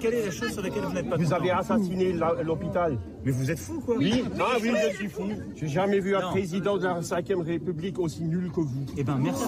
[0.00, 2.98] quelle est la chose sur laquelle vous n'êtes pas Vous avez assassiné l'hôpital.
[3.24, 3.96] Mais vous êtes fou, quoi.
[3.96, 5.24] Oui, ah oui, je suis fou.
[5.56, 8.86] J'ai jamais vu un président de la 5ème République aussi nul que vous.
[8.96, 9.44] Eh ben, merci.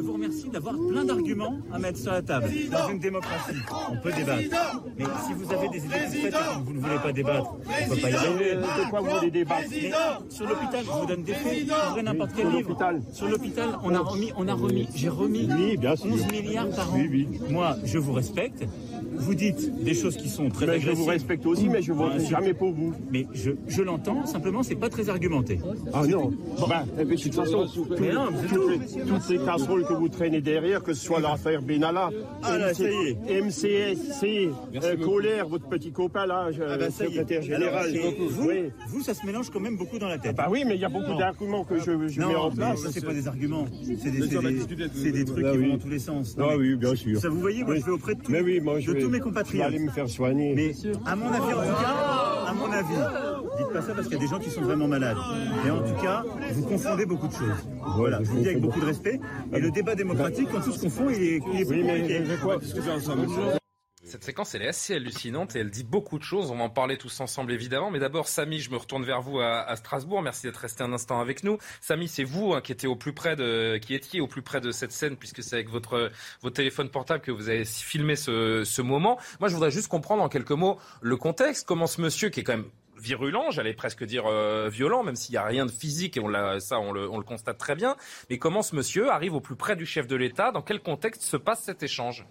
[0.00, 2.48] je vous remercie d'avoir plein d'arguments à mettre sur la table.
[2.70, 3.56] Dans une démocratie,
[3.90, 4.82] on peut débattre.
[4.96, 7.90] Mais si vous avez des idées concrètes et que vous ne voulez pas débattre, on
[7.90, 8.56] ne peut pas y arriver.
[8.56, 9.68] De quoi vous voulez débattre
[10.30, 11.70] Sur l'hôpital, je vous donne des faits.
[11.90, 12.76] Ouvrez n'importe quel livre.
[13.12, 16.98] Sur l'hôpital, on a remis, on a remis, j'ai remis 11 milliards par an.
[17.50, 18.64] Moi, je vous respecte
[19.14, 21.96] vous dites des choses qui sont très mais Je vous respecte aussi, mais je ne
[21.96, 22.94] voterai jamais pour vous.
[23.10, 25.60] Mais je, je l'entends, simplement, c'est pas très argumenté.
[25.92, 26.32] Ah non.
[26.68, 27.66] Bah, de toute façon,
[28.00, 28.28] mais non,
[29.06, 32.10] toutes ces casseroles que vous traînez derrière, que ce soit l'affaire Benalla,
[32.42, 33.40] ah, là, ça y est.
[33.42, 34.50] MCSC,
[34.82, 37.90] euh, Colère, votre petit copain là, ah, bah, secrétaire général.
[38.30, 38.70] vous, oui.
[38.88, 40.36] vous, ça se mélange quand même beaucoup dans la tête.
[40.36, 42.80] bah oui, mais il y a beaucoup d'arguments que je, je mets en place.
[42.80, 43.66] Ça, c'est pas des arguments.
[43.82, 46.36] C'est des, des, des, trucs qui vont dans tous les sens.
[46.38, 47.20] ah oui, bien sûr.
[47.20, 49.20] Ça, vous voyez, moi, je vais auprès de, tout, oui, moi, je de tous mes
[49.20, 49.66] compatriotes.
[49.66, 50.54] Allez me faire soigner.
[50.54, 50.72] Mais
[51.06, 52.94] à mon avis, en tout cas, à mon avis,
[53.58, 55.16] dites pas ça parce qu'il y a des gens qui sont vraiment malades.
[55.64, 57.68] Mais en tout cas, vous confondez beaucoup de choses.
[57.96, 59.20] Voilà, je vous dis avec beaucoup de respect.
[59.52, 62.58] Et le débat démocratique, quand tout se confond, il est, il est oui, mais, quoi
[64.10, 66.50] cette séquence, elle est assez hallucinante et elle dit beaucoup de choses.
[66.50, 67.90] On va en parler tous ensemble, évidemment.
[67.90, 70.20] Mais d'abord, Samy, je me retourne vers vous à, Strasbourg.
[70.20, 71.58] Merci d'être resté un instant avec nous.
[71.80, 74.72] Samy, c'est vous hein, qui, étiez au plus près de, qui au plus près de
[74.72, 76.10] cette scène, puisque c'est avec votre,
[76.42, 79.18] votre téléphone portable que vous avez filmé ce, moment.
[79.38, 81.66] Moi, je voudrais juste comprendre en quelques mots le contexte.
[81.66, 84.24] Comment ce monsieur, qui est quand même virulent, j'allais presque dire
[84.68, 87.96] violent, même s'il n'y a rien de physique et ça on le constate très bien.
[88.28, 90.52] Mais comment ce monsieur arrive au plus près du chef de l'État?
[90.52, 92.26] Dans quel contexte se passe cet échange?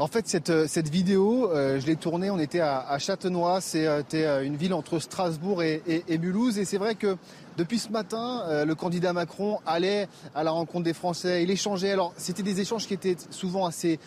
[0.00, 4.42] En fait, cette, euh, vidéo, euh, je l'ai tournée, on était à, Châtenois, c'était euh,
[4.42, 5.82] une ville entre Strasbourg et,
[6.18, 7.18] Mulhouse, et c'est vrai que
[7.58, 11.90] depuis ce matin, le candidat Macron allait à la rencontre des Français, il échangeait.
[11.90, 13.98] Alors, c'était des échanges qui étaient souvent assez,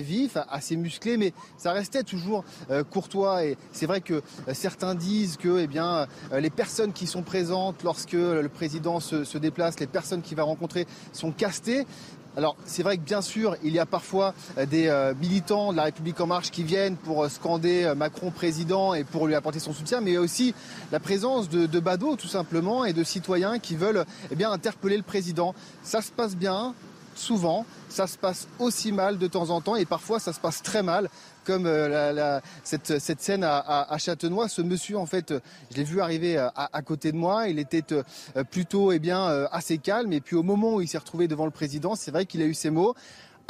[0.00, 2.44] vifs, assez musclés, mais ça restait toujours
[2.90, 3.44] courtois.
[3.44, 6.06] Et c'est vrai que certains disent que, eh bien,
[6.38, 10.86] les personnes qui sont présentes lorsque le président se déplace, les personnes qu'il va rencontrer
[11.12, 11.86] sont castées.
[12.36, 15.76] Alors c'est vrai que bien sûr, il y a parfois euh, des euh, militants de
[15.76, 19.58] la République en marche qui viennent pour euh, scander Macron président et pour lui apporter
[19.58, 20.54] son soutien, mais il y a aussi
[20.92, 25.02] la présence de, badauds tout simplement et de citoyens qui veulent eh bien, interpeller le
[25.02, 25.54] président.
[25.82, 26.74] Ça se passe bien,
[27.16, 30.62] souvent, ça se passe aussi mal de temps en temps et parfois ça se passe
[30.62, 31.08] très mal
[31.44, 34.48] comme euh, cette, scène à, Châtenois.
[34.48, 35.34] Ce monsieur, en fait,
[35.70, 37.48] je l'ai vu arriver euh, à, côté de moi.
[37.48, 40.12] Il était euh, plutôt, eh bien, assez calme.
[40.12, 42.44] Et puis au moment où il s'est retrouvé devant le président, c'est vrai qu'il a
[42.44, 42.94] eu ces mots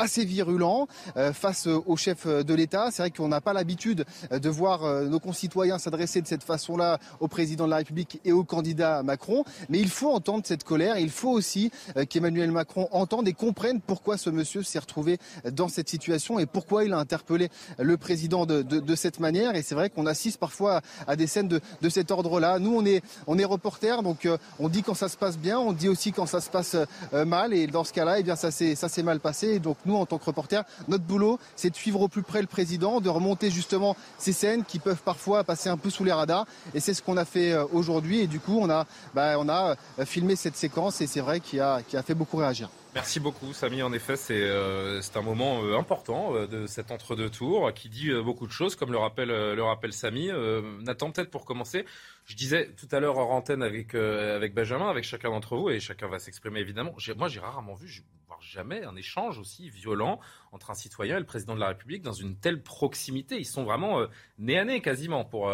[0.00, 2.88] assez virulent euh, face au chef de l'État.
[2.90, 6.42] C'est vrai qu'on n'a pas l'habitude euh, de voir euh, nos concitoyens s'adresser de cette
[6.42, 9.44] façon-là au président de la République et au candidat Macron.
[9.68, 10.98] Mais il faut entendre cette colère.
[10.98, 11.70] Il faut aussi
[12.08, 15.18] qu'Emmanuel Macron entende et comprenne pourquoi ce monsieur s'est retrouvé
[15.52, 19.54] dans cette situation et pourquoi il a interpellé le président de, de, de cette manière.
[19.54, 22.58] Et c'est vrai qu'on assiste parfois à des scènes de, de cet ordre-là.
[22.58, 25.72] Nous, on est, on est reporters, donc on dit quand ça se passe bien, on
[25.72, 26.76] dit aussi quand ça se passe
[27.12, 27.52] mal.
[27.52, 29.58] Et dans ce cas-là, eh bien, ça s'est mal passé.
[29.58, 33.00] Donc en tant que reporters, notre boulot, c'est de suivre au plus près le président,
[33.00, 36.46] de remonter justement ces scènes qui peuvent parfois passer un peu sous les radars.
[36.74, 38.20] Et c'est ce qu'on a fait euh, aujourd'hui.
[38.20, 41.80] Et du coup, on a, bah, euh, filmé cette séquence et c'est vrai qu'il a,
[41.94, 42.70] a fait beaucoup réagir.
[42.92, 43.82] Merci beaucoup, Samy.
[43.82, 48.10] En effet, c'est euh, un moment euh, important euh, de cet entre-deux tours qui dit
[48.10, 50.28] euh, beaucoup de choses, comme le rappelle, le rappelle Samy.
[50.82, 51.84] Nathan, peut-être pour commencer,
[52.24, 55.78] je disais tout à l'heure en antenne avec, avec Benjamin, avec chacun d'entre vous, et
[55.78, 56.94] chacun va s'exprimer évidemment.
[57.16, 60.18] Moi, j'ai rarement vu, voire jamais, un échange aussi violent
[60.50, 63.38] entre un citoyen et le président de la République dans une telle proximité.
[63.38, 64.04] Ils sont vraiment
[64.38, 65.52] nez à nez quasiment pour,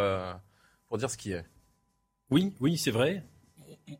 [0.89, 1.45] pour dire ce qui est.
[2.31, 3.25] Oui, oui, c'est vrai.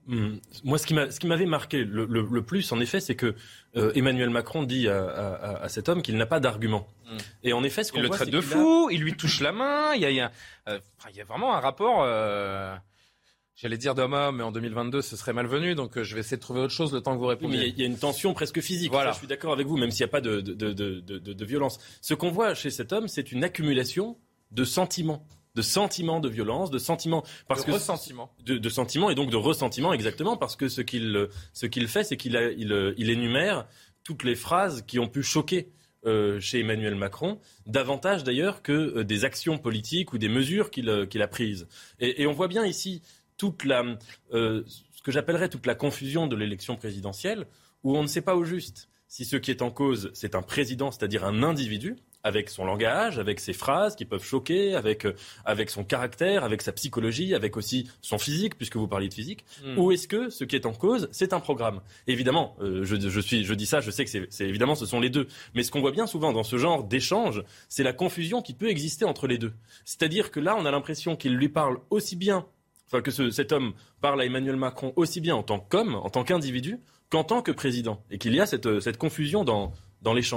[0.07, 0.37] Mm.
[0.65, 3.35] Moi, ce qui m'avait marqué le, plus, en effet, c'est que
[3.77, 6.89] euh, Emmanuel Macron dit à, cet homme qu'il n'a pas d'argument.
[7.05, 7.17] Mm.
[7.45, 9.95] Et en effet, ce qu'on il le traite de fou, il lui touche la main.
[9.95, 10.33] Il y a,
[10.69, 10.79] euh,
[11.27, 12.03] vraiment un rapport.
[12.03, 12.75] Euh,
[13.55, 15.75] j'allais dire d'homme mais en 2022, ce serait malvenu.
[15.75, 17.59] Donc, je vais essayer de trouver autre chose le temps que vous répondiez.
[17.59, 18.91] mais il y, a une tension presque physique.
[18.91, 19.13] Voilà.
[19.13, 21.79] je suis d'accord avec vous, même s'il n'y a pas de, de violence.
[22.01, 24.19] Ce qu'on voit chez cet homme, c'est une accumulation
[24.51, 28.31] de sentiments de sentiments de violence, de sentiments parce de que ressentiment.
[28.45, 32.17] De, sentiments et donc de ressentiment exactement parce que ce qu'il ce qu'il fait c'est
[32.17, 33.67] qu'il il, il, énumère
[34.05, 35.73] toutes les phrases qui ont pu choquer
[36.05, 40.89] euh, chez Emmanuel Macron, davantage d'ailleurs que euh, des actions politiques ou des mesures qu'il
[40.89, 41.67] euh, a prises.
[41.99, 43.03] Et, on voit bien ici
[43.37, 43.83] toute la,
[44.31, 47.47] ce que j'appellerais toute la confusion de l'élection présidentielle,
[47.83, 50.43] où on ne sait pas au juste si ce qui est en cause, c'est un
[50.43, 55.15] président, c'est-à-dire un individu, avec son langage, avec ses phrases qui peuvent choquer, avec, euh,
[55.45, 59.45] avec son caractère, avec sa psychologie, avec aussi son physique, puisque vous parliez de physique,
[59.65, 59.79] hmm.
[59.79, 61.81] ou est-ce que ce qui est en cause, c'est un programme?
[62.09, 64.99] Évidemment, euh, je, je, suis, je dis ça, je sais que c'est évidemment ce sont
[64.99, 68.43] les deux, mais ce qu'on voit bien souvent dans ce genre d'échange, c'est la confusion
[68.43, 69.53] qui peut exister entre les deux.
[69.85, 72.45] C'est-à-dire que là, on a l'impression qu'il lui parle aussi bien,
[72.89, 76.11] enfin que ce, cet homme parle à Emmanuel Macron aussi bien en tant qu'homme, en
[76.11, 79.73] tant qu'individu, qu'en tant que président, et qu'il y a cette, cette confusion dans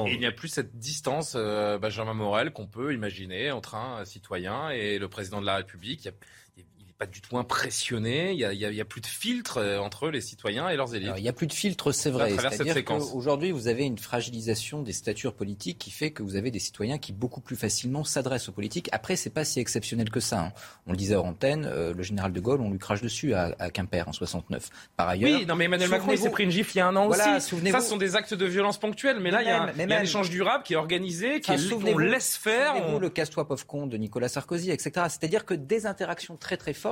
[0.08, 4.70] Il n'y a plus cette distance, euh, Benjamin Morel, qu'on peut imaginer entre un citoyen
[4.70, 6.10] et le président de la République.
[7.00, 8.34] Pas du tout impressionné.
[8.34, 11.14] Il n'y a, plus de filtre euh, entre les citoyens et leurs élites.
[11.16, 12.36] il n'y a plus de filtre, c'est vrai.
[12.38, 16.60] C'est-à-dire qu'aujourd'hui, vous avez une fragilisation des statures politiques qui fait que vous avez des
[16.60, 18.90] citoyens qui beaucoup plus facilement s'adressent aux politiques.
[18.92, 20.42] Après, c'est pas si exceptionnel que ça.
[20.42, 20.52] Hein.
[20.88, 23.56] On le disait en antenne, euh, le général de Gaulle, on lui crache dessus à,
[23.60, 24.70] à, Quimper en 69.
[24.98, 26.88] Par ailleurs, oui, non mais Emmanuel Macron, il s'est pris une gifle il y a
[26.88, 27.22] un an aussi.
[27.22, 30.30] Ça, ce sont des actes de violence ponctuels, mais, là, il y, a un, échange
[30.30, 32.76] durable qui est organisé, qui est, on laisse faire.
[32.76, 33.00] On...
[33.00, 34.92] le casse-toi pauvre con de Nicolas Sarkozy, etc.
[35.08, 36.89] C'est-à-dire que des interactions très très fortes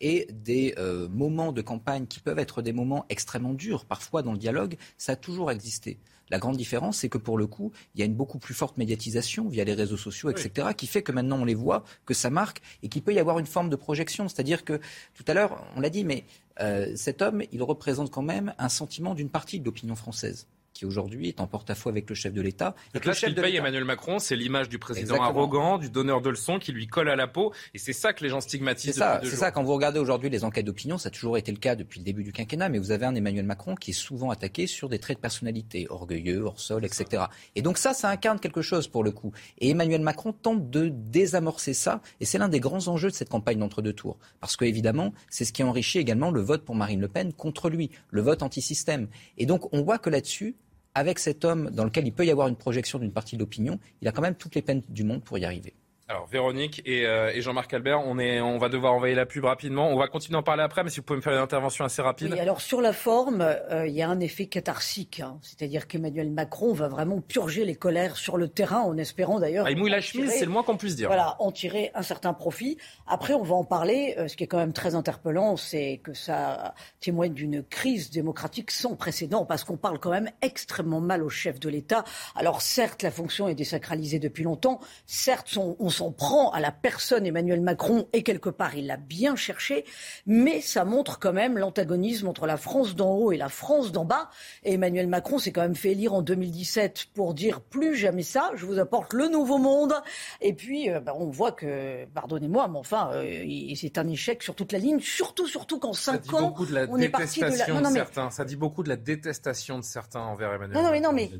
[0.00, 4.32] et des euh, moments de campagne qui peuvent être des moments extrêmement durs, parfois dans
[4.32, 5.98] le dialogue, ça a toujours existé.
[6.30, 8.78] La grande différence, c'est que pour le coup, il y a une beaucoup plus forte
[8.78, 12.30] médiatisation via les réseaux sociaux, etc., qui fait que maintenant on les voit, que ça
[12.30, 14.28] marque et qu'il peut y avoir une forme de projection.
[14.28, 14.80] C'est-à-dire que
[15.14, 16.24] tout à l'heure, on l'a dit, mais
[16.60, 20.46] euh, cet homme, il représente quand même un sentiment d'une partie de l'opinion française.
[20.74, 22.74] Qui aujourd'hui est en porte-à-faux avec le chef de l'État.
[22.92, 26.28] Donc là, ce qu'il paye Emmanuel Macron, c'est l'image du président arrogant, du donneur de
[26.28, 27.52] leçons qui lui colle à la peau.
[27.72, 28.92] Et c'est ça que les gens stigmatisent.
[28.92, 29.50] C'est ça, c'est ça.
[29.50, 32.04] Quand vous regardez aujourd'hui les enquêtes d'opinion, ça a toujours été le cas depuis le
[32.04, 34.98] début du quinquennat, mais vous avez un Emmanuel Macron qui est souvent attaqué sur des
[34.98, 37.24] traits de personnalité, orgueilleux, hors sol, etc.
[37.54, 39.32] Et donc ça, ça incarne quelque chose pour le coup.
[39.58, 42.00] Et Emmanuel Macron tente de désamorcer ça.
[42.20, 44.18] Et c'est l'un des grands enjeux de cette campagne d'entre-deux tours.
[44.40, 47.70] Parce que, évidemment, c'est ce qui enrichit également le vote pour Marine Le Pen contre
[47.70, 49.08] lui, le vote anti-système.
[49.38, 50.56] Et donc, on voit que là-dessus,
[50.94, 53.78] avec cet homme dans lequel il peut y avoir une projection d'une partie de l'opinion,
[54.00, 55.74] il a quand même toutes les peines du monde pour y arriver.
[56.06, 59.88] Alors Véronique euh, et, Jean-Marc Albert, on, est, on va devoir envoyer la pub rapidement.
[59.88, 62.02] On va continuer d'en parler après, mais si vous pouvez me faire une intervention assez
[62.02, 62.30] rapide.
[62.30, 65.38] Oui, alors sur la forme, euh, il y a un effet catharsique, hein.
[65.40, 69.64] c'est-à-dire qu'Emmanuel Macron va vraiment purger les colères sur le terrain, en espérant d'ailleurs.
[69.66, 71.08] Ah, il mouille la chemise, c'est le moins qu'on puisse dire.
[71.08, 72.76] Voilà, en tirer un certain profit.
[73.06, 74.14] Après, on va en parler.
[74.18, 78.72] Euh, ce qui est quand même très interpellant, c'est que ça témoigne d'une crise démocratique
[78.72, 82.04] sans précédent, parce qu'on parle quand même extrêmement mal au chef de l'État.
[82.36, 84.80] Alors certes, la fonction est désacralisée depuis longtemps.
[85.06, 89.36] Certes, on s'en prend à la personne Emmanuel Macron et quelque part il l'a bien
[89.36, 89.84] cherché,
[90.26, 94.04] mais ça montre quand même l'antagonisme entre la France d'en haut et la France d'en
[94.04, 94.30] bas.
[94.64, 98.50] Et Emmanuel Macron s'est quand même fait élire en 2017 pour dire plus jamais ça,
[98.54, 99.94] je vous apporte le nouveau monde.
[100.40, 103.44] Et puis euh, bah, on voit que, pardonnez-moi, mais enfin euh,
[103.76, 106.54] c'est un échec sur toute la ligne, surtout surtout qu'en cinq ans
[106.88, 108.30] on est parti de la non, certains.
[108.30, 110.76] Ça dit beaucoup de la détestation de certains envers Emmanuel.
[110.76, 111.30] Non, non mais non mais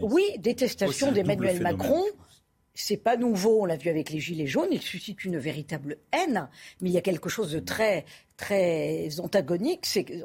[0.00, 2.02] oui détestation d'Emmanuel Macron
[2.74, 6.48] c'est pas nouveau, on l'a vu avec les Gilets jaunes, il suscite une véritable haine,
[6.80, 8.04] mais il y a quelque chose de très
[8.36, 10.24] très antagonique, c'est qu'il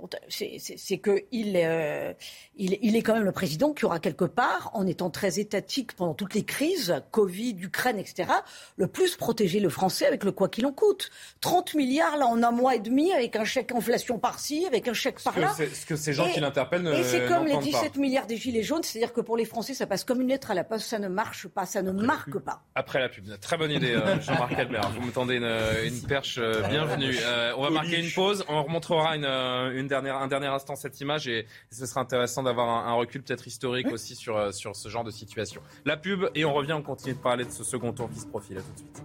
[1.56, 2.14] euh,
[2.56, 5.96] il, il, est quand même le président qui aura quelque part, en étant très étatique
[5.96, 8.30] pendant toutes les crises, Covid, Ukraine, etc.,
[8.78, 11.12] le plus protégé le français avec le quoi qu'il en coûte.
[11.42, 14.94] 30 milliards là en un mois et demi, avec un chèque inflation par-ci, avec un
[14.94, 15.54] chèque par-là.
[15.56, 18.84] Ce que ces gens qui l'interpellent Et c'est comme les 17 milliards des Gilets jaunes,
[18.84, 21.08] c'est-à-dire que pour les Français, ça passe comme une lettre à la poste, ça ne
[21.08, 22.64] marche pas, ça ne marque pas.
[22.74, 24.92] Après la pub, très bonne idée, euh, Jean-Marc Albert.
[25.00, 25.52] Vous me tendez une,
[25.86, 27.16] une perche euh, bienvenue.
[27.56, 28.44] on va marquer une pause.
[28.48, 32.44] On remontrera une, euh, une, dernière, un dernier instant cette image et ce sera intéressant
[32.44, 35.62] d'avoir un, recul peut-être historique aussi sur, euh, sur ce genre de situation.
[35.86, 38.28] La pub et on revient, on continue de parler de ce second tour qui se
[38.28, 38.58] profile.
[38.58, 39.04] À tout de suite.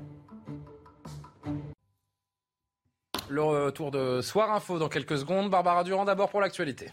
[3.29, 5.51] Le retour de Soir Info dans quelques secondes.
[5.51, 6.91] Barbara Durand d'abord pour l'actualité.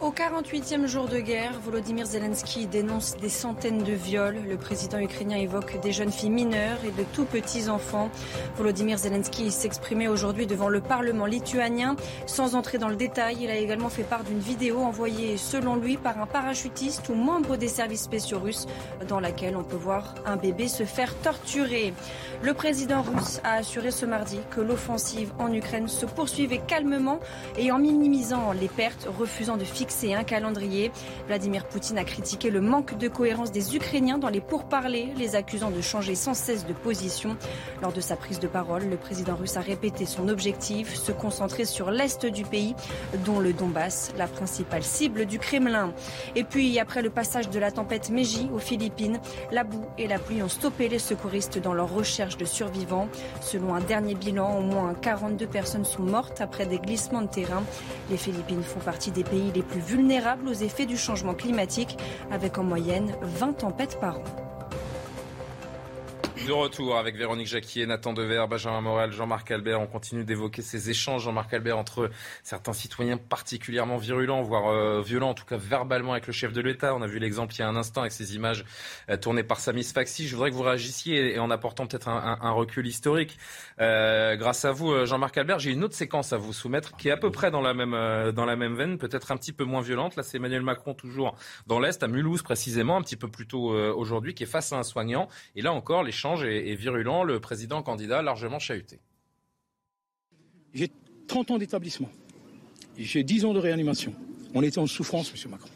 [0.00, 4.38] Au 48e jour de guerre, Volodymyr Zelensky dénonce des centaines de viols.
[4.48, 8.08] Le président ukrainien évoque des jeunes filles mineures et de tout petits enfants.
[8.56, 11.96] Volodymyr Zelensky s'exprimait aujourd'hui devant le Parlement lituanien.
[12.24, 15.98] Sans entrer dans le détail, il a également fait part d'une vidéo envoyée selon lui
[15.98, 18.66] par un parachutiste ou membre des services spéciaux russes
[19.06, 21.92] dans laquelle on peut voir un bébé se faire torturer.
[22.40, 27.20] Le président russe a assuré ce mardi que l'offensive en Ukraine se poursuivait calmement
[27.58, 30.90] et en minimisant les pertes, refusant de fixer un calendrier.
[31.26, 35.70] Vladimir Poutine a critiqué le manque de cohérence des Ukrainiens dans les pourparlers, les accusant
[35.70, 37.36] de changer sans cesse de position.
[37.82, 41.64] Lors de sa prise de parole, le président russe a répété son objectif, se concentrer
[41.64, 42.74] sur l'est du pays,
[43.24, 45.92] dont le Donbass, la principale cible du Kremlin.
[46.34, 49.18] Et puis, après le passage de la tempête Meiji aux Philippines,
[49.52, 53.08] la boue et la pluie ont stoppé les secouristes dans leur recherche de survivants.
[53.40, 57.62] Selon un dernier bilan, au moins 42 personnes sont mortes après des glissements de terrain.
[58.10, 61.98] Les Philippines font partie des pays les plus vulnérables aux effets du changement climatique,
[62.30, 64.49] avec en moyenne 20 tempêtes par an.
[66.50, 69.80] De retour avec Véronique Jacquier, Nathan Dever, Benjamin Morel, Jean-Marc Albert.
[69.80, 72.10] On continue d'évoquer ces échanges, Jean-Marc Albert, entre
[72.42, 76.60] certains citoyens particulièrement virulents, voire euh, violents, en tout cas verbalement avec le chef de
[76.60, 76.92] l'État.
[76.96, 78.64] On a vu l'exemple il y a un instant avec ces images
[79.10, 80.26] euh, tournées par Samis Faxi.
[80.26, 83.38] Je voudrais que vous réagissiez et, en apportant peut-être un, recul historique.
[83.80, 87.12] Euh, grâce à vous, Jean-Marc Albert, j'ai une autre séquence à vous soumettre qui est
[87.12, 87.92] à peu près dans la même,
[88.32, 90.16] dans la même veine, peut-être un petit peu moins violente.
[90.16, 91.36] Là, c'est Emmanuel Macron toujours
[91.68, 94.78] dans l'Est, à Mulhouse précisément, un petit peu plus tôt aujourd'hui, qui est face à
[94.78, 95.28] un soignant.
[95.54, 98.98] Et là encore, l'échange et, virulent, le président candidat largement chahuté.
[100.74, 100.90] J'ai
[101.26, 102.10] 30 ans d'établissement.
[102.98, 104.14] J'ai 10 ans de réanimation.
[104.54, 105.50] On était en souffrance, M.
[105.50, 105.70] Macron.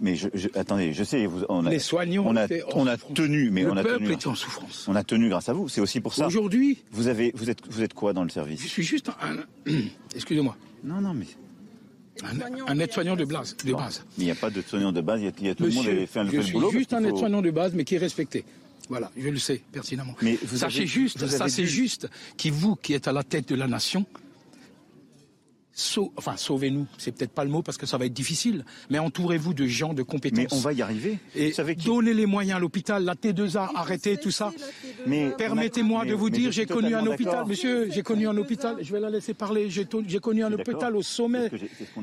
[0.00, 3.50] Mais je, attendez, je sais, vous, on a, les soignants on a, on a tenu,
[3.50, 4.88] mais le on a peuple tenu, était en souffrance.
[4.88, 5.68] On a tenu grâce à vous.
[5.68, 6.26] C'est aussi pour ça.
[6.26, 8.60] Aujourd'hui, vous avez, vous êtes, vous êtes quoi dans le service?
[8.60, 9.36] Je suis juste un,
[10.16, 10.56] excusez-moi.
[10.82, 11.26] Non, non, mais
[12.66, 13.56] un, aide-soignant de base.
[13.64, 14.04] De base.
[14.18, 15.20] Il n'y a pas de soignant de base.
[15.20, 17.50] Il y a, tout le monde qui fait un je suis juste un aide-soignant de
[17.50, 18.44] base, mais qui est respecté.
[18.88, 20.14] Voilà, je le sais pertinemment.
[20.22, 23.66] Mais Sachez juste, ça c'est juste, qui vous qui êtes à la tête de la
[23.66, 24.06] nation,
[26.16, 29.54] enfin, sauvez-nous, c'est peut-être pas le mot parce que ça va être difficile, mais entourez-vous
[29.54, 30.38] de gens de compétences.
[30.38, 31.18] Mais on va y arriver.
[31.34, 31.52] Et
[31.84, 34.52] donnez les moyens à l'hôpital, la T2A, arrêtez tout ça.
[35.06, 38.92] Mais permettez-moi de vous dire, j'ai connu un hôpital, monsieur, j'ai connu un hôpital, je
[38.92, 39.86] vais la laisser parler, j'ai
[40.20, 41.50] connu un hôpital au sommet.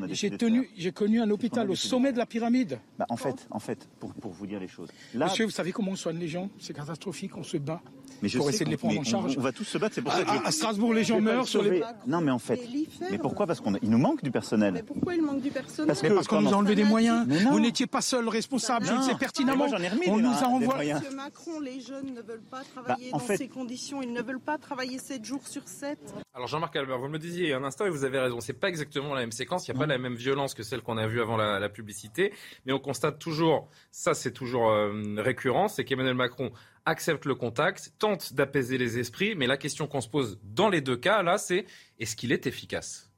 [0.10, 2.80] J'ai tenu, j'ai connu un hôpital au sommet de la pyramide.
[2.98, 4.90] Bah, en fait, en fait, pour, pour vous dire les choses.
[5.14, 6.50] Monsieur, vous savez comment on soigne les gens?
[6.60, 7.82] C'est catastrophique, on se bat.
[8.22, 9.36] Mais je pour essayer de les prendre en charge.
[9.38, 11.64] On, va tous se battre, c'est pour ça que à, Strasbourg, les gens meurent sur
[11.64, 11.84] les.
[12.08, 12.60] Non, mais en fait.
[13.12, 14.74] Mais pourquoi Parce qu'il nous manque du personnel.
[14.74, 17.28] Mais pourquoi il manque du personnel Parce, parce qu'on nous a enlevé des moyens.
[17.28, 19.68] Vous n'étiez pas seul responsable, je le sais pertinemment.
[19.68, 20.94] Moi, ai remis on nous a envoyé.
[20.94, 24.02] Monsieur Macron, les jeunes ne veulent pas bah, travailler dans ces conditions.
[24.02, 25.98] Ils ne veulent pas travailler 7 jours sur 7.
[26.34, 28.40] Alors Jean-Marc Albert, vous me disiez il y a un instant et vous avez raison.
[28.40, 29.68] C'est pas exactement la même séquence.
[29.68, 32.32] Il n'y a pas la même violence que celle qu'on a vue avant la, publicité,
[32.66, 36.52] mais on constate toujours, ça c'est toujours euh, récurrent, c'est qu'Emmanuel Macron
[36.86, 40.82] accepte le contact, tente d'apaiser les esprits, mais la question qu'on se pose dans les
[40.82, 41.66] deux cas, là, c'est
[42.00, 43.12] est-ce qu'il est efficace?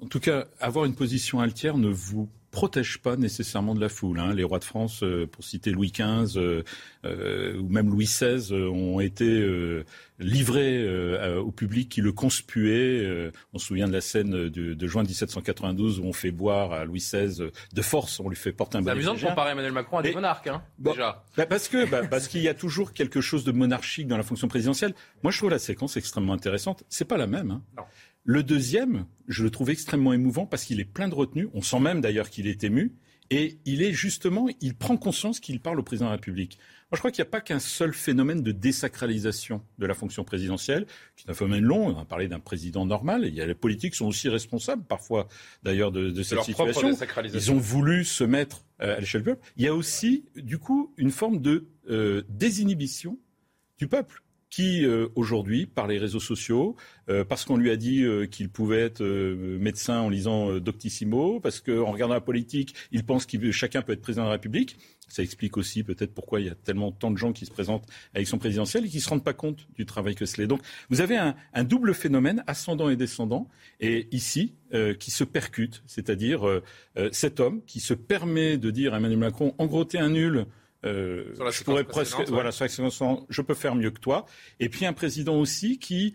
[0.00, 4.18] En tout cas, avoir une position altière ne vous protège pas nécessairement de la foule.
[4.18, 4.34] Hein.
[4.34, 6.62] Les rois de France, euh, pour citer Louis XV euh,
[7.04, 9.46] euh, ou même Louis XVI, ont été
[10.18, 10.86] livrés
[11.38, 13.30] au public qui le conspuait.
[13.54, 17.00] on se souvient de la scène de, juin 1792 où on fait boire à Louis
[17.00, 19.00] XVI de force, on lui fait porter un bonnet.
[19.00, 21.24] C'est amusant de comparer Emmanuel Macron à des monarques, hein, déjà.
[21.36, 24.22] Bah, parce que bah, parce qu'il y a toujours quelque chose de monarchique dans la
[24.22, 24.94] fonction présidentielle.
[25.22, 26.84] Moi, je trouve la séquence extrêmement intéressante.
[26.88, 27.50] C'est pas la même.
[27.50, 27.84] Hein.
[28.24, 31.48] Le deuxième, je le trouve extrêmement émouvant parce qu'il est plein de retenue.
[31.54, 32.94] On sent même d'ailleurs qu'il est ému.
[33.32, 36.58] Et il est justement, il prend conscience qu'il parle au président de la République.
[36.90, 40.24] Moi, je crois qu'il n'y a pas qu'un seul phénomène de désacralisation de la fonction
[40.24, 41.86] présidentielle, qui est un phénomène long.
[41.86, 43.24] On a parlé d'un président normal.
[43.24, 45.28] il y a les politiques sont aussi responsables parfois,
[45.62, 46.90] d'ailleurs, de, de cette situation.
[47.32, 49.46] Ils ont voulu se mettre euh, à l'échelle du peuple.
[49.56, 53.16] Il y a aussi, du coup, une forme de euh, désinhibition
[53.78, 56.76] du peuple qui euh, aujourd'hui, par les réseaux sociaux,
[57.08, 61.60] euh, parce qu'on lui a dit euh, qu'il pouvait être médecin en lisant Doctissimo, parce
[61.60, 64.76] qu'en regardant la politique, il pense que chacun peut être président de la République.
[65.08, 67.84] Ça explique aussi peut-être pourquoi il y a tellement tant de gens qui se présentent
[68.12, 70.46] à l'élection présidentielle et qui ne se rendent pas compte du travail que c'est.
[70.46, 73.48] Donc vous avez un, un, double phénomène, ascendant et descendant,
[73.80, 74.54] et ici,
[75.00, 76.42] qui se percute, c'est-à-dire
[77.10, 80.46] cet homme qui se permet de dire à Emmanuel Macron, en gros, t'es un nul,
[80.84, 84.26] euh, je pourrais presque, voilà, je peux faire mieux que toi.
[84.58, 86.14] Et puis un président aussi qui,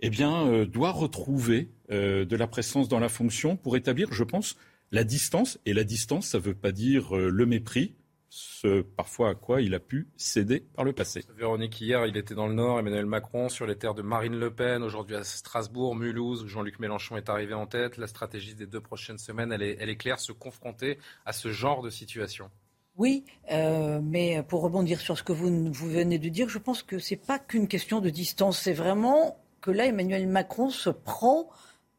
[0.00, 4.24] eh bien, euh, doit retrouver euh, de la présence dans la fonction pour établir, je
[4.24, 4.56] pense,
[4.92, 5.58] la distance.
[5.66, 7.94] Et la distance, ça ne veut pas dire le mépris.
[8.30, 11.24] Ce, parfois à quoi il a pu céder par le passé.
[11.34, 14.54] Véronique, hier, il était dans le Nord, Emmanuel Macron, sur les terres de Marine Le
[14.54, 17.96] Pen, aujourd'hui à Strasbourg, Mulhouse, où Jean-Luc Mélenchon est arrivé en tête.
[17.96, 21.50] La stratégie des deux prochaines semaines, elle est, elle est claire, se confronter à ce
[21.52, 22.50] genre de situation.
[22.98, 26.98] Oui, euh, mais pour rebondir sur ce que vous, venez de dire, je pense que
[26.98, 31.48] ce n'est pas qu'une question de distance, c'est vraiment que là, Emmanuel Macron se prend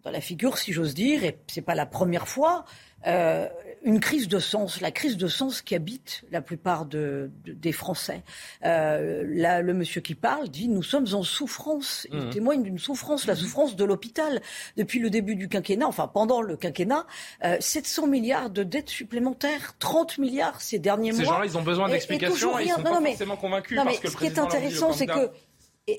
[0.04, 2.66] dans la figure, si j'ose dire, et ce n'est pas la première fois,
[3.08, 3.48] euh,
[3.84, 8.24] une crise de sens, la crise de sens qui habite la plupart de, des Français.
[8.66, 12.08] Euh, là, le monsieur qui parle dit nous sommes en souffrance.
[12.12, 12.30] Il mmh.
[12.30, 14.42] témoigne d'une souffrance, la souffrance de l'hôpital
[14.78, 17.06] depuis le début du quinquennat, enfin pendant le quinquennat,
[17.44, 21.20] euh, 700 milliards de dettes supplémentaires, 30 milliards ces derniers mois.
[21.20, 22.60] Ces gens-là, ils ont besoin d'explications.
[22.60, 23.78] Ils sont pas forcément convaincus.
[23.78, 25.32] Non, mais parce que ce qui est intéressant, c'est que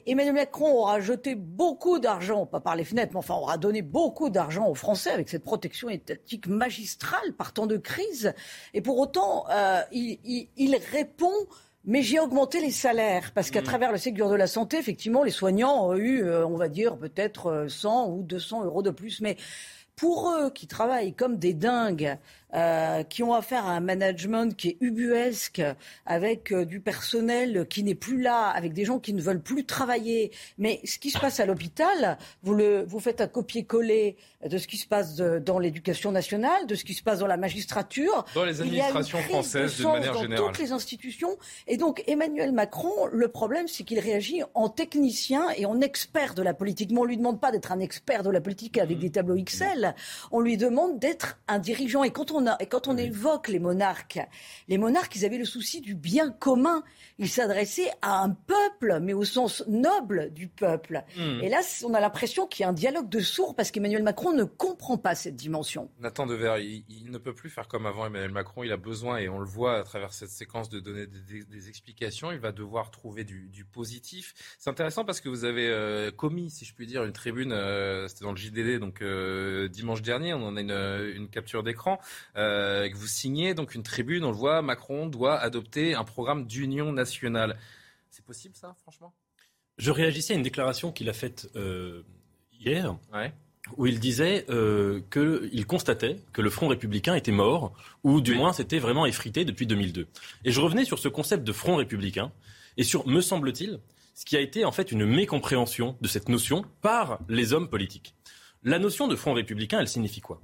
[0.07, 4.31] Emmanuel Macron aura jeté beaucoup d'argent, pas par les fenêtres, mais enfin aura donné beaucoup
[4.31, 8.35] d'argent aux Français avec cette protection étatique magistrale par temps de crise.
[8.75, 11.33] Et pour autant, euh, il, répond
[11.85, 13.65] mais j'ai augmenté les salaires parce qu'à mmh.
[13.65, 16.99] travers le Ségur de la santé, effectivement, les soignants ont eu, euh, on va dire,
[16.99, 19.23] peut-être 100 euh, ou 200 euros de plus.
[19.23, 19.39] Mais
[19.97, 22.19] pour eux qui travaillent comme des dingues
[22.55, 25.63] euh, qui ont affaire à un management qui est ubuesque,
[26.07, 29.65] avec euh, du personnel qui n'est plus là, avec des gens qui ne veulent plus
[29.65, 30.33] travailler.
[30.59, 34.17] Mais ce qui se passe à l'hôpital, vous, le, vous faites un copier-coller
[34.49, 37.37] de ce qui se passe dans l'éducation nationale, de ce qui se passe dans la
[37.37, 38.25] magistrature.
[38.35, 40.47] Dans les administrations françaises, de manière dans générale.
[40.47, 41.37] toutes les institutions.
[41.67, 46.43] Et donc, Emmanuel Macron, le problème, c'est qu'il réagit en technicien et en expert de
[46.43, 46.91] la politique.
[46.91, 49.01] Mais on ne lui demande pas d'être un expert de la politique avec mmh.
[49.01, 49.95] des tableaux XL.
[50.31, 52.03] On lui demande d'être un dirigeant.
[52.03, 54.21] Et quand on et quand on évoque les monarques,
[54.69, 56.83] les monarques, ils avaient le souci du bien commun.
[57.19, 61.05] Ils s'adressaient à un peuple, mais au sens noble du peuple.
[61.17, 61.41] Hmm.
[61.43, 64.30] Et là, on a l'impression qu'il y a un dialogue de sourds parce qu'Emmanuel Macron
[64.33, 65.91] ne comprend pas cette dimension.
[65.99, 68.63] Nathan Dever, il, il, ne peut plus faire comme avant Emmanuel Macron.
[68.65, 72.33] Il a besoin, et on le voit à travers cette séquence, de donner des, explications.
[72.33, 74.35] Il va devoir trouver du, positif.
[74.59, 78.09] C'est intéressant parce que vous avez euh, commis, si je puis dire, une tribune, euh,
[78.09, 82.01] c'était dans le JDD, donc euh, dimanche dernier, on en a une, une capture d'écran.
[82.37, 86.47] Euh, que vous signez donc une tribune, on le voit, Macron doit adopter un programme
[86.47, 87.59] d'union nationale.
[88.11, 89.15] C'est possible ça, franchement?
[89.79, 92.03] Je réagissais à une déclaration qu'il a faite euh,
[92.53, 92.97] hier.
[93.77, 97.73] Où il disait euh, qu'il constatait que le Front républicain était mort,
[98.05, 100.07] ou du moins s'était vraiment effrité depuis 2002.
[100.45, 102.33] Et je revenais sur ce concept de Front républicain,
[102.77, 103.81] et sur, me semble-t-il,
[104.15, 108.15] ce qui a été en fait une mécompréhension de cette notion par les hommes politiques.
[108.63, 110.43] La notion de Front républicain, elle signifie quoi?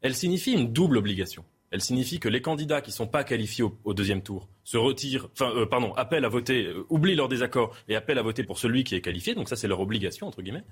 [0.00, 1.44] Elle signifie une double obligation.
[1.72, 5.30] Elle signifie que les candidats qui ne sont pas qualifiés au, deuxième tour se retirent,
[5.32, 8.58] enfin, euh, pardon, appellent à voter, euh, oublient leur désaccord et appellent à voter pour
[8.58, 9.34] celui qui est qualifié.
[9.34, 10.64] Donc ça, c'est leur obligation, entre guillemets.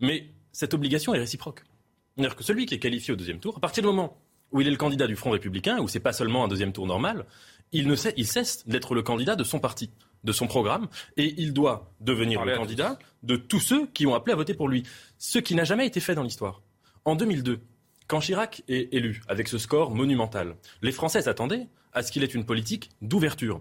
[0.00, 1.62] Mais cette obligation est réciproque.
[2.16, 4.18] C'est-à-dire que celui qui est qualifié au deuxième tour, à partir du moment
[4.50, 6.86] où il est le candidat du Front républicain, où c'est pas seulement un deuxième tour
[6.86, 7.26] normal,
[7.72, 9.90] il, ne sait, il cesse d'être le candidat de son parti,
[10.24, 14.32] de son programme, et il doit devenir le candidat de tous ceux qui ont appelé
[14.32, 14.84] à voter pour lui.
[15.18, 16.62] Ce qui n'a jamais été fait dans l'histoire.
[17.04, 17.60] En 2002,
[18.06, 22.26] quand Chirac est élu avec ce score monumental, les Français s'attendaient à ce qu'il ait
[22.26, 23.60] une politique d'ouverture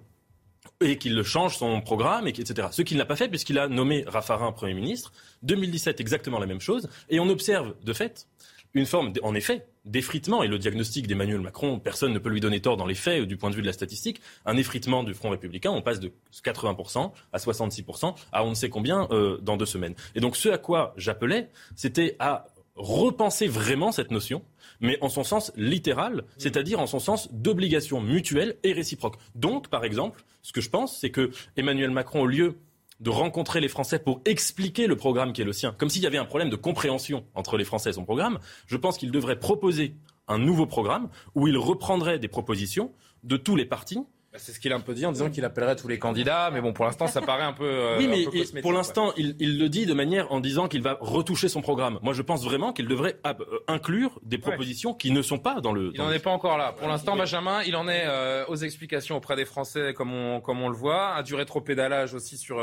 [0.82, 2.68] et qu'il change son programme, etc.
[2.72, 5.14] Ce qu'il n'a pas fait puisqu'il a nommé Raffarin Premier ministre.
[5.44, 6.90] 2017, exactement la même chose.
[7.10, 8.28] Et on observe, de fait,
[8.74, 10.44] une forme, en effet, d'effritement.
[10.44, 13.38] Et le diagnostic d'Emmanuel Macron, personne ne peut lui donner tort dans les faits, du
[13.38, 14.22] point de vue de la statistique.
[14.46, 16.12] Un effritement du Front républicain, on passe de
[16.44, 19.96] 80% à 66%, à on ne sait combien euh, dans deux semaines.
[20.14, 24.44] Et donc ce à quoi j'appelais, c'était à repenser vraiment cette notion,
[24.80, 29.16] mais en son sens littéral, c'est-à-dire en son sens d'obligation mutuelle et réciproque.
[29.34, 32.58] Donc, par exemple, ce que je pense, c'est que Emmanuel Macron, au lieu
[33.00, 36.08] de rencontrer les Français pour expliquer le programme qui est le sien, comme s'il y
[36.08, 39.40] avait un problème de compréhension entre les Français et son programme, je pense qu'il devrait
[39.40, 39.96] proposer
[40.28, 42.92] un nouveau programme où il reprendrait des propositions
[43.24, 44.00] de tous les partis
[44.38, 46.62] c'est ce qu'il a un peu dit en disant qu'il appellerait tous les candidats, mais
[46.62, 47.66] bon, pour l'instant, ça paraît un peu.
[47.66, 48.08] Euh, oui,
[48.54, 52.00] mais pour l'instant, il, le dit de manière en disant qu'il va retoucher son programme.
[52.02, 53.34] Moi, je pense vraiment qu'il devrait euh,
[53.68, 55.92] inclure des propositions qui ne sont pas dans le.
[55.94, 56.74] il n'en est pas encore là.
[56.78, 60.62] Pour l'instant, Benjamin, il en est euh, aux explications auprès des Français, comme on, comme
[60.62, 62.58] on le voit, à du rétropédalage aussi sur,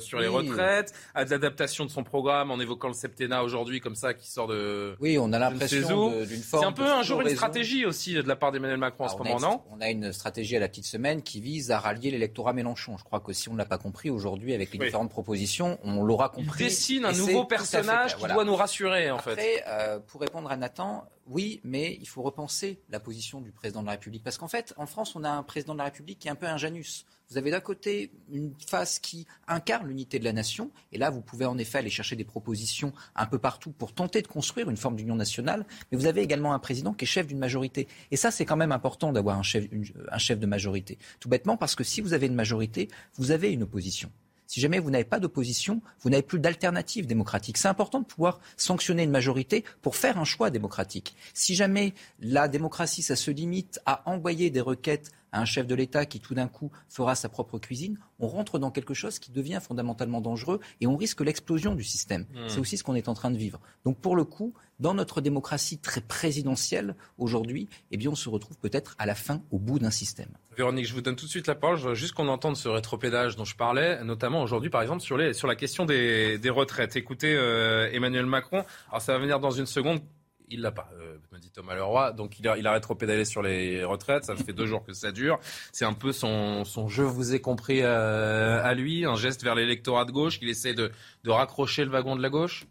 [0.00, 3.96] sur les retraites, à de l'adaptation de son programme en évoquant le septennat aujourd'hui, comme
[3.96, 4.96] ça, qui sort de.
[5.00, 6.62] Oui, on a l'impression d'une forme.
[6.62, 9.16] C'est un peu un jour une stratégie aussi de la part d'Emmanuel Macron en ce
[9.16, 9.62] moment, non?
[9.70, 12.96] On a une stratégie à la petite semaine qui vise à rallier l'électorat Mélenchon.
[12.96, 16.02] Je crois que si on ne l'a pas compris aujourd'hui avec les différentes propositions, on
[16.02, 16.64] l'aura compris.
[16.64, 19.64] Il dessine un nouveau personnage qui doit nous rassurer en fait.
[19.66, 23.86] Euh, pour répondre à Nathan, oui, mais il faut repenser la position du président de
[23.86, 24.22] la République.
[24.22, 26.36] Parce qu'en fait, en France, on a un président de la République qui est un
[26.36, 27.04] peu un Janus.
[27.28, 31.20] Vous avez d'un côté une face qui incarne l'unité de la nation, et là, vous
[31.20, 34.76] pouvez en effet aller chercher des propositions un peu partout pour tenter de construire une
[34.76, 37.88] forme d'union nationale, mais vous avez également un président qui est chef d'une majorité.
[38.12, 39.66] Et ça, c'est quand même important d'avoir un chef,
[40.12, 40.98] un chef de majorité.
[41.18, 44.12] Tout bêtement, parce que si vous avez une majorité, vous avez une opposition.
[44.46, 47.58] Si jamais vous n'avez pas d'opposition, vous n'avez plus d'alternative démocratique.
[47.58, 51.16] C'est important de pouvoir sanctionner une majorité pour faire un choix démocratique.
[51.34, 56.06] Si jamais la démocratie, se limite à envoyer des requêtes à un chef de l'État
[56.06, 59.60] qui tout d'un coup fera sa propre cuisine, on rentre dans quelque chose qui devient
[59.62, 62.26] fondamentalement dangereux et on risque l'explosion du système.
[62.34, 62.48] Hmm.
[62.48, 63.60] C'est aussi ce qu'on est en train de vivre.
[63.84, 68.58] Donc pour le coup, dans notre démocratie très présidentielle aujourd'hui, eh bien on se retrouve
[68.58, 70.28] peut-être à la fin au bout d'un système.
[70.56, 71.76] Véronique, je vous donne tout de suite la parole.
[71.76, 75.34] Je juste qu'on entende ce rétropédage dont je parlais, notamment aujourd'hui, par exemple, sur, les,
[75.34, 76.96] sur la question des, retraites.
[76.96, 80.00] Écoutez, euh, Emmanuel Macron, alors ça va venir dans une seconde,
[80.48, 82.12] il l'a pas, euh, me dit Thomas Leroy.
[82.12, 84.24] Donc il, a, il arrête trop pédalé sur les retraites.
[84.24, 85.38] Ça fait deux jours que ça dure.
[85.72, 89.54] C'est un peu son, son je vous ai compris euh, à lui, un geste vers
[89.54, 90.90] l'électorat de gauche qu'il essaie de,
[91.24, 92.66] de raccrocher le wagon de la gauche.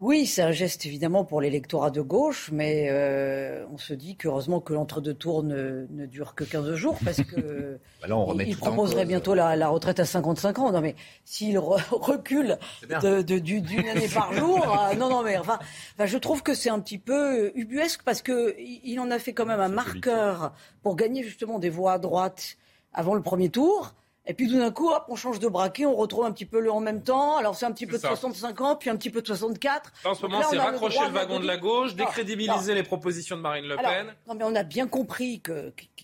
[0.00, 4.60] Oui, c'est un geste évidemment pour l'électorat de gauche, mais euh, on se dit qu'heureusement
[4.60, 9.06] que l'entre-deux tours ne, ne, dure que 15 jours parce que bah on il, proposerait
[9.06, 10.70] bientôt la, la, retraite à 55 ans.
[10.70, 10.94] Non mais
[11.24, 11.58] s'il
[11.90, 12.58] recule
[13.60, 15.58] d'une année par jour, euh, non non mais enfin,
[16.04, 19.46] je trouve que c'est un petit peu ubuesque parce que il en a fait quand
[19.46, 20.52] même un marqueur
[20.84, 22.56] pour gagner justement des voix à droite
[22.92, 23.94] avant le premier tour.
[24.30, 26.60] Et puis tout d'un coup, hop, on change de braquet, on retrouve un petit peu
[26.60, 27.38] le en même temps.
[27.38, 29.90] Alors c'est un petit peu de 65 ans, puis un petit peu de 64.
[30.04, 33.66] En ce moment, c'est raccrocher le, wagon de la gauche, décrédibiliser les propositions de Marine
[33.66, 34.14] Le Pen.
[34.26, 35.40] non, mais on a bien compris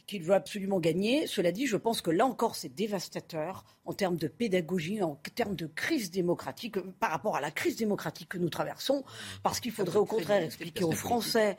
[0.07, 1.27] qu'il veut absolument gagner.
[1.27, 5.57] Cela dit, je pense que là encore, c'est dévastateur en termes de pédagogie, en termes
[5.57, 9.05] de crise démocratique, euh, par rapport à la crise démocratique que nous traversons,
[9.43, 11.59] parce qu'il faudrait au contraire expliquer aux Français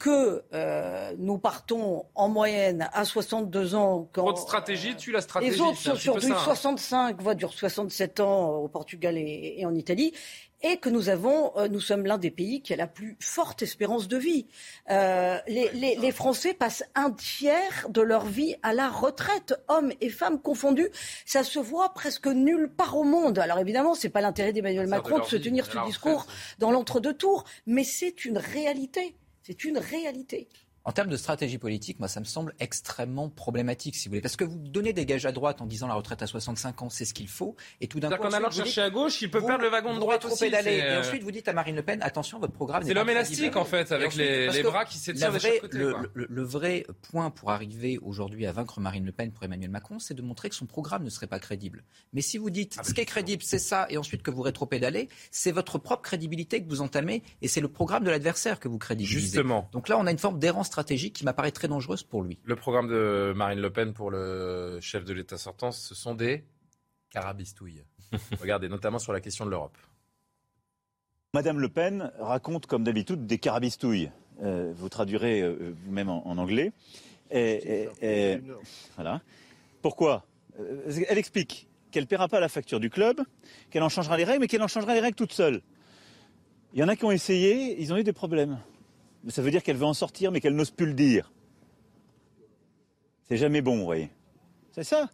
[0.00, 4.08] que euh, nous partons en moyenne à 62 ans.
[4.12, 5.52] Quand, Votre stratégie tue la stratégie.
[5.52, 10.12] Les autres sont sur du 65, voire du 67 ans au Portugal et en Italie
[10.62, 13.62] et que nous avons, euh, nous sommes l'un des pays qui a la plus forte
[13.62, 14.46] espérance de vie.
[14.90, 19.92] Euh, les, les, les, Français passent un tiers de leur vie à la retraite, hommes
[20.00, 20.88] et femmes confondus.
[21.24, 23.38] Ça se voit presque nulle part au monde.
[23.38, 26.26] Alors évidemment, c'est pas l'intérêt d'Emmanuel Macron de, se tenir ce discours
[26.58, 29.16] dans l'entre-deux tours, mais c'est une réalité.
[29.42, 30.48] C'est une réalité.
[30.86, 34.20] En termes de stratégie politique, moi, ça me semble extrêmement problématique, si vous voulez.
[34.20, 36.90] Parce que vous donnez des gages à droite en disant la retraite à 65 ans,
[36.90, 37.56] c'est ce qu'il faut.
[37.80, 38.22] Et tout d'un coup.
[38.22, 40.44] qu'on allant chercher à gauche, il peut perdre le wagon de droite aussi.
[40.44, 43.56] Et euh, ensuite, vous dites à Marine Le Pen, attention, votre programme C'est l'homme élastique,
[43.56, 45.76] en fait, avec les, bras qui s'étirent de chaque côté.
[45.76, 49.98] Le, le, vrai point pour arriver aujourd'hui à vaincre Marine Le Pen pour Emmanuel Macron,
[49.98, 51.82] c'est de montrer que son programme ne serait pas crédible.
[52.12, 54.42] Mais si vous dites, ah, ce qui est crédible, c'est ça, et ensuite que vous
[54.42, 58.68] rétropédalez, c'est votre propre crédibilité que vous entamez, et c'est le programme de l'adversaire que
[58.68, 59.20] vous crédibilisez.
[59.20, 59.68] Justement.
[59.72, 62.38] Donc là, on a une forme d'errance stratégique qui m'apparaît très dangereuse pour lui.
[62.44, 66.44] Le programme de Marine Le Pen pour le chef de l'État sortant, ce sont des
[67.08, 67.82] carabistouilles.
[68.40, 69.78] Regardez, notamment sur la question de l'Europe.
[71.32, 74.10] Madame Le Pen raconte, comme d'habitude, des carabistouilles.
[74.42, 76.72] Euh, vous traduirez euh, vous-même en, anglais.
[77.30, 77.88] Et,
[78.96, 79.22] voilà.
[79.80, 80.26] Pourquoi?
[80.60, 83.22] Euh, Elle explique qu'elle ne paiera pas la facture du club,
[83.70, 85.62] qu'elle en changera les règles, mais qu'elle en changera les règles toute seule.
[86.74, 88.58] Il y en a qui ont essayé, ils ont eu des problèmes.
[89.28, 91.32] Ça veut dire qu'elle veut en sortir, mais qu'elle n'ose plus le dire.
[93.28, 94.10] C'est jamais bon, vous voyez.
[94.72, 95.10] C'est ça.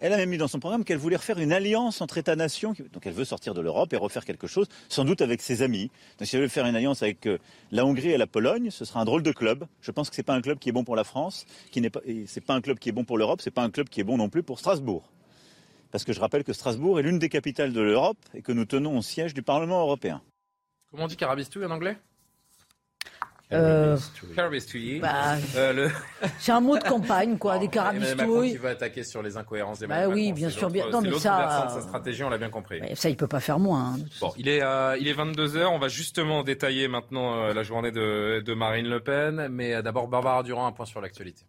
[0.00, 2.74] Elle a même mis dans son programme qu'elle voulait refaire une alliance entre États-nations.
[2.92, 5.90] Donc elle veut sortir de l'Europe et refaire quelque chose, sans doute avec ses amis.
[6.18, 7.38] Donc si elle veut faire une alliance avec euh,
[7.70, 9.66] la Hongrie et la Pologne, ce sera un drôle de club.
[9.80, 11.80] Je pense que ce n'est pas un club qui est bon pour la France, qui
[11.80, 12.00] n'est pas,
[12.48, 14.28] un club qui est bon pour l'Europe, c'est pas un club qui est bon non
[14.28, 15.10] plus pour Strasbourg.
[15.92, 18.64] Parce que je rappelle que Strasbourg est l'une des capitales de l'Europe et que nous
[18.64, 20.22] tenons au siège du Parlement européen.
[20.90, 21.96] Comment on dit carabistouille en anglais?
[23.54, 23.96] Euh,
[25.00, 25.88] bah, euh,
[26.38, 28.52] C'est un mot de campagne, quoi, des carabistouilles.
[28.52, 30.88] qui va attaquer sur les incohérences des bah oui, bien sûr, bien.
[30.90, 32.80] Non, mais ça, de sa stratégie, on l'a bien compris.
[32.94, 33.94] ça, il peut pas faire moins.
[33.94, 37.62] Hein, bon, il est, euh, il est 22 h On va justement détailler maintenant la
[37.62, 41.44] journée de, de Marine Le Pen, mais d'abord Barbara Durand, un point sur l'actualité.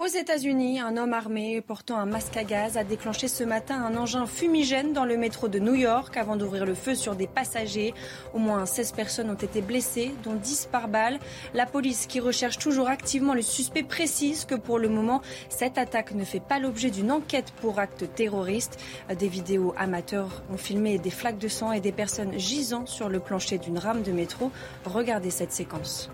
[0.00, 3.98] Aux États-Unis, un homme armé portant un masque à gaz a déclenché ce matin un
[3.98, 7.92] engin fumigène dans le métro de New York avant d'ouvrir le feu sur des passagers.
[8.32, 11.18] Au moins 16 personnes ont été blessées, dont 10 par balle.
[11.52, 15.20] La police, qui recherche toujours activement le suspect, précise que pour le moment,
[15.50, 18.80] cette attaque ne fait pas l'objet d'une enquête pour acte terroriste.
[19.18, 23.20] Des vidéos amateurs ont filmé des flaques de sang et des personnes gisant sur le
[23.20, 24.50] plancher d'une rame de métro.
[24.86, 26.08] Regardez cette séquence.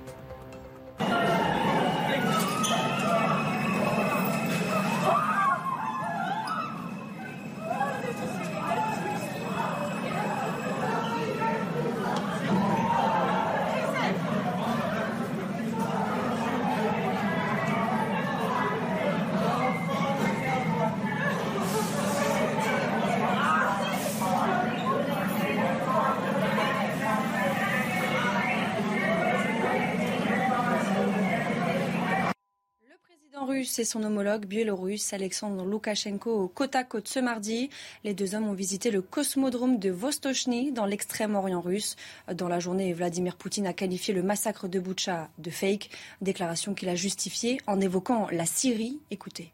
[33.78, 37.70] Et son homologue biélorusse Alexandre Loukachenko au côte à côte ce mardi.
[38.04, 41.96] Les deux hommes ont visité le cosmodrome de Vostochny dans l'extrême-orient russe.
[42.32, 45.90] Dans la journée, Vladimir Poutine a qualifié le massacre de Boucha de fake,
[46.20, 49.00] déclaration qu'il a justifiée en évoquant la Syrie.
[49.10, 49.52] Écoutez.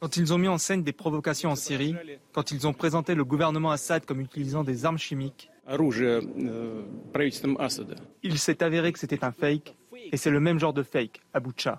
[0.00, 1.94] Quand ils ont mis en scène des provocations en Syrie,
[2.32, 5.78] quand ils ont présenté le gouvernement Assad comme utilisant des armes chimiques, э,
[8.22, 9.74] il s'est avéré que c'était un fake
[10.12, 11.78] et c'est le même genre de fake à Boucha.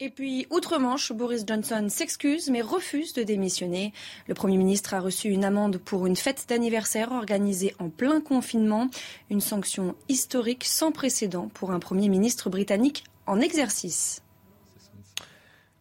[0.00, 3.92] Et puis, outre-Manche, Boris Johnson s'excuse mais refuse de démissionner.
[4.26, 8.90] Le Premier ministre a reçu une amende pour une fête d'anniversaire organisée en plein confinement.
[9.30, 14.22] Une sanction historique sans précédent pour un Premier ministre britannique en exercice.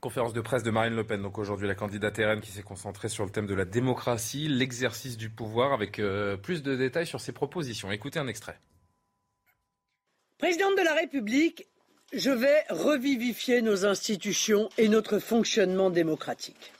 [0.01, 3.09] Conférence de presse de Marine Le Pen, donc aujourd'hui la candidate RN qui s'est concentrée
[3.09, 7.21] sur le thème de la démocratie, l'exercice du pouvoir, avec euh, plus de détails sur
[7.21, 7.91] ses propositions.
[7.91, 8.59] Écoutez un extrait.
[10.41, 11.67] Présidente de la République,
[12.13, 16.73] je vais revivifier nos institutions et notre fonctionnement démocratique.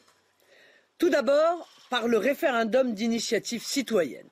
[0.97, 4.27] Tout d'abord, par le référendum d'initiative citoyenne.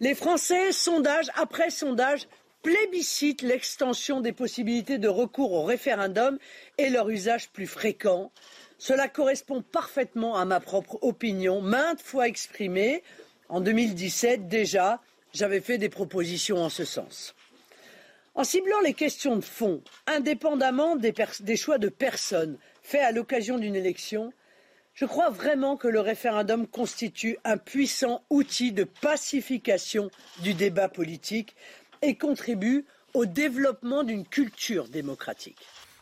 [0.00, 2.26] Les Français, sondage après sondage,
[2.64, 6.36] plébiscitent l'extension des possibilités de recours au référendum
[6.78, 8.32] et leur usage plus fréquent.
[8.76, 13.04] Cela correspond parfaitement à ma propre opinion, maintes fois exprimée.
[13.48, 15.00] En 2017, déjà,
[15.32, 17.36] j'avais fait des propositions en ce sens.
[18.34, 23.76] En ciblant les questions de fond, indépendamment des, choix de personnes faits à l'occasion d'une
[23.76, 24.32] élection,
[24.94, 30.10] je crois vraiment que le référendum constitue un puissant outil de pacification
[30.42, 31.54] du débat politique
[32.00, 35.60] et contribue au développement d'une culture démocratique.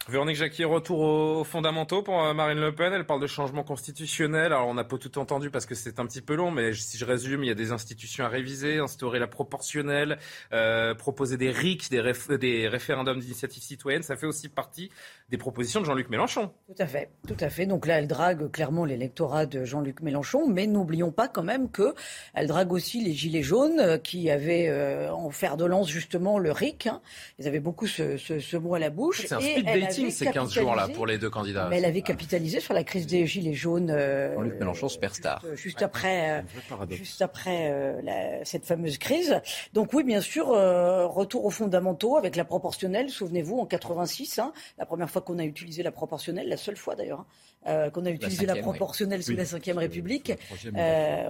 [0.08, 2.92] Véronique Jacquier, retour aux fondamentaux pour euh, Marine Le Pen.
[2.92, 4.46] Elle parle de changement constitutionnel.
[4.46, 6.96] Alors, on n'a pas tout entendu parce que c'est un petit peu long, mais si
[6.96, 10.18] je résume, il y a des institutions à réviser, instaurer la proportionnelle,
[10.52, 12.02] euh, proposer des RIC, des,
[12.38, 14.02] des référendums d'initiative citoyenne.
[14.02, 14.90] Ça fait aussi partie
[15.28, 16.50] des propositions de Jean-Luc Mélenchon.
[16.66, 17.66] Tout à fait, tout à fait.
[17.66, 21.94] Donc là, elle drague clairement l'électorat de Jean-Luc Mélenchon, mais n'oublions pas quand même que
[22.34, 26.38] elle drague aussi les gilets jaunes euh, qui avaient euh, en fer de lance justement
[26.38, 26.86] le RIC.
[26.86, 27.00] Hein.
[27.38, 29.26] Ils avaient beaucoup ce, ce, ce, mot à la bouche.
[29.26, 31.68] C'est un speed ces 15 jours-là pour les deux candidats.
[31.68, 33.90] Mais elle avait capitalisé sur la crise des gilets jaunes.
[33.90, 35.44] Euh, Jean-Luc Mélenchon, superstar.
[35.54, 36.44] Juste, après,
[36.90, 39.40] juste après la, cette fameuse crise.
[39.72, 43.10] Donc oui, bien sûr, retour aux fondamentaux avec la proportionnelle.
[43.10, 46.94] Souvenez-vous, en 86, hein, la première fois qu'on a utilisé la proportionnelle, la seule fois
[46.94, 47.26] d'ailleurs, hein,
[47.66, 50.32] euh, qu'on a utilisé la, proportionnelle sous la Ve République.
[50.76, 51.28] Euh,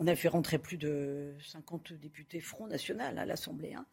[0.00, 3.74] on a fait rentrer plus de 50 députés Front National à l'Assemblée.
[3.74, 3.86] Hein,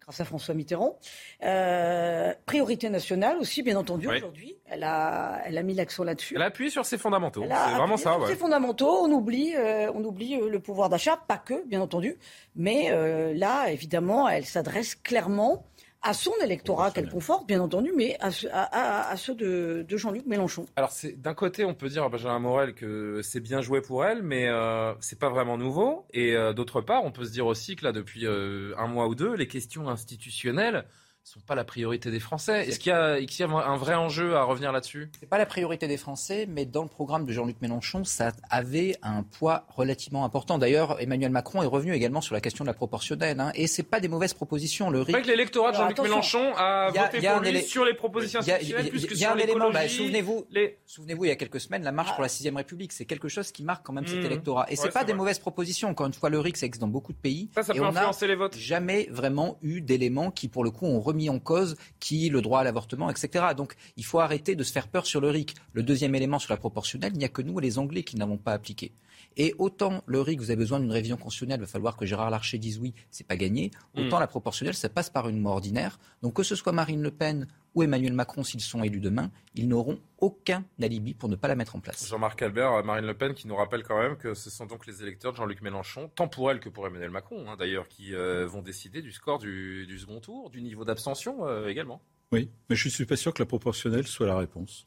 [0.00, 0.98] grâce à François Mitterrand.
[1.42, 4.56] Euh, priorité nationale aussi, bien entendu, aujourd'hui.
[4.66, 6.34] Elle a, elle a mis l'accent là-dessus.
[6.36, 7.42] Elle a appuyé sur ses fondamentaux.
[7.42, 8.14] C'est vraiment ça.
[8.14, 9.54] Sur ses fondamentaux, on oublie,
[9.94, 12.18] on oublie le pouvoir d'achat, pas que, bien entendu.
[12.54, 12.90] Mais
[13.34, 15.64] là, évidemment, elle s'adresse clairement
[16.02, 20.66] à son électorat qu'elle conforte, bien entendu, mais à, ceux de, Jean-Luc Mélenchon.
[20.76, 24.22] Alors, d'un côté, on peut dire à Benjamin Morel que c'est bien joué pour elle,
[24.22, 26.06] mais euh, c'est pas vraiment nouveau.
[26.12, 29.08] Et euh, d'autre part, on peut se dire aussi que là, depuis euh, un mois
[29.08, 30.84] ou deux, les questions institutionnelles
[31.26, 32.68] sont pas la priorité des Français.
[32.68, 35.10] Est-ce qu'il y, y, a un vrai enjeu à revenir là-dessus?
[35.18, 38.96] C'est pas la priorité des Français, mais dans le programme de Jean-Luc Mélenchon, ça avait
[39.02, 40.56] un poids relativement important.
[40.56, 43.82] D'ailleurs, Emmanuel Macron est revenu également sur la question de la proportionnelle, hein, et c'est
[43.82, 44.88] pas des mauvaises propositions.
[44.88, 45.20] Le RIC...
[45.20, 49.16] que l'électorat de Jean-Luc Mélenchon a, voté pour lui sur les propositions institutionnelles plus que
[49.16, 49.72] sur l'écologie.
[49.72, 50.78] Bah, souvenez-vous, les...
[50.96, 53.64] il y a quelques semaines, la marche pour la sixième République, c'est quelque chose qui
[53.64, 54.26] marque quand même cet mmh.
[54.26, 54.66] électorat.
[54.70, 55.88] Et c'est pas des mauvaises propositions.
[55.88, 57.50] Encore une fois, le RIC, ça existe dans beaucoup de pays.
[57.52, 58.56] Ça, ça peut influencer les votes.
[58.56, 62.60] Jamais vraiment eu d'éléments qui, pour le coup, ont remis en cause qui, le droit
[62.60, 63.46] à l'avortement, etc.
[63.56, 65.54] Donc il faut arrêter de se faire peur sur le RIC.
[65.72, 68.16] Le deuxième élément sur la proportionnelle, il n'y a que nous et les Anglais qui
[68.16, 68.92] n'avons pas appliqué.
[69.36, 72.30] Et autant le RIC, vous avez besoin d'une révision constitutionnelle, il va falloir que Gérard
[72.30, 73.70] Larcher dise oui, c'est pas gagné.
[73.94, 74.20] Autant mm.
[74.20, 75.98] la proportionnelle, ça passe par une loi ordinaire.
[76.22, 79.68] Donc que ce soit Marine Le Pen ou Emmanuel Macron, s'ils sont élus demain, ils
[79.68, 82.08] n'auront aucun alibi pour ne pas la mettre en place.
[82.08, 84.86] Jean-Marc Albert, euh, Marine Le Pen, qui nous rappelle quand même que ce sont donc
[84.86, 88.14] les électeurs de Jean-Luc Mélenchon, tant pour elle que pour Emmanuel Macron, hein, d'ailleurs, qui
[88.14, 92.00] euh, vont décider du score du, second tour, du niveau d'abstention euh, également.
[92.32, 94.86] Oui, mais je ne suis pas sûr que la proportionnelle soit la réponse.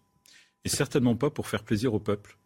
[0.66, 2.38] Et certainement pas pour faire plaisir au peuple.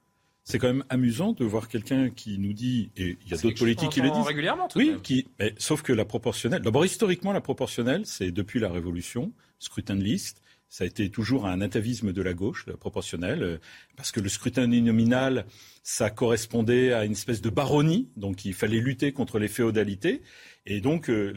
[0.43, 3.59] C'est quand même amusant de voir quelqu'un qui nous dit, et il y a d'autres
[3.59, 4.25] politiques qui le disent.
[4.25, 6.61] régulièrement, tout Oui, qui, mais, sauf que la proportionnelle.
[6.61, 10.41] D'abord, historiquement, la proportionnelle, c'est depuis la Révolution, scrutin de liste.
[10.67, 13.57] Ça a été toujours un atavisme de la gauche, la proportionnelle, euh,
[13.95, 15.45] parce que le scrutin uninominal,
[15.83, 20.23] ça correspondait à une espèce de baronnie, donc il fallait lutter contre les féodalités.
[20.65, 21.31] Et donc, euh,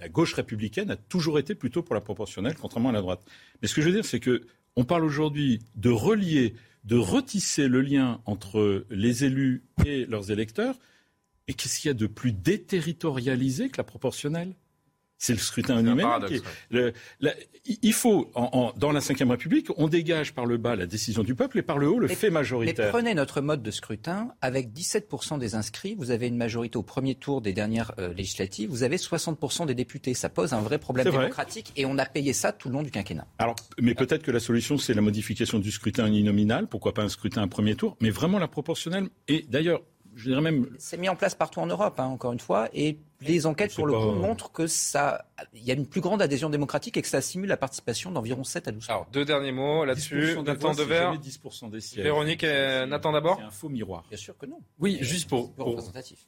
[0.00, 3.24] la, gauche républicaine a toujours été plutôt pour la proportionnelle, contrairement à la droite.
[3.62, 4.42] Mais ce que je veux dire, c'est que
[4.76, 6.54] on parle aujourd'hui de relier,
[6.84, 10.78] de retisser le lien entre les élus et leurs électeurs.
[11.48, 14.54] Et qu'est-ce qu'il y a de plus déterritorialisé que la proportionnelle?
[15.20, 16.26] C'est le scrutin uninominal.
[17.66, 18.32] il faut,
[18.76, 21.76] dans la Ve République, on dégage par le bas la décision du peuple et par
[21.76, 22.86] le haut le fait majoritaire.
[22.86, 24.32] Mais prenez notre mode de scrutin.
[24.40, 28.70] Avec 17% des inscrits, vous avez une majorité au premier tour des dernières euh, législatives.
[28.70, 30.14] Vous avez 60% des députés.
[30.14, 32.90] Ça pose un vrai problème démocratique et on a payé ça tout le long du
[32.90, 33.26] quinquennat.
[33.38, 36.66] Alors, mais peut-être que la solution, c'est la modification du scrutin uninominal.
[36.66, 37.98] Pourquoi pas un scrutin à premier tour?
[38.00, 39.08] Mais vraiment la proportionnelle.
[39.28, 39.82] Et d'ailleurs,
[40.14, 40.68] je dirais même.
[40.78, 43.86] C'est mis en place partout en Europe, hein, encore une fois, et les enquêtes pour
[43.86, 47.08] le coup montrent que ça, il y a une plus grande adhésion démocratique et que
[47.08, 50.36] ça simule la participation d'environ 7 à 12 Alors deux derniers mots là-dessus.
[50.44, 51.14] Nathan Devers.
[51.96, 53.36] Véronique, euh, Nathan d'abord.
[53.38, 54.04] C'est un faux miroir.
[54.08, 54.60] Bien sûr que non.
[54.78, 56.26] Oui, juste pour, pour, représentatif.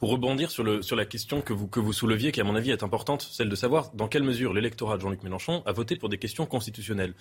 [0.00, 2.70] Pour rebondir sur, le, la question que vous, que vous souleviez, qui à mon avis
[2.70, 6.08] est importante, celle de savoir dans quelle mesure l'électorat de Jean-Luc Mélenchon a voté pour
[6.08, 7.12] des questions constitutionnelles.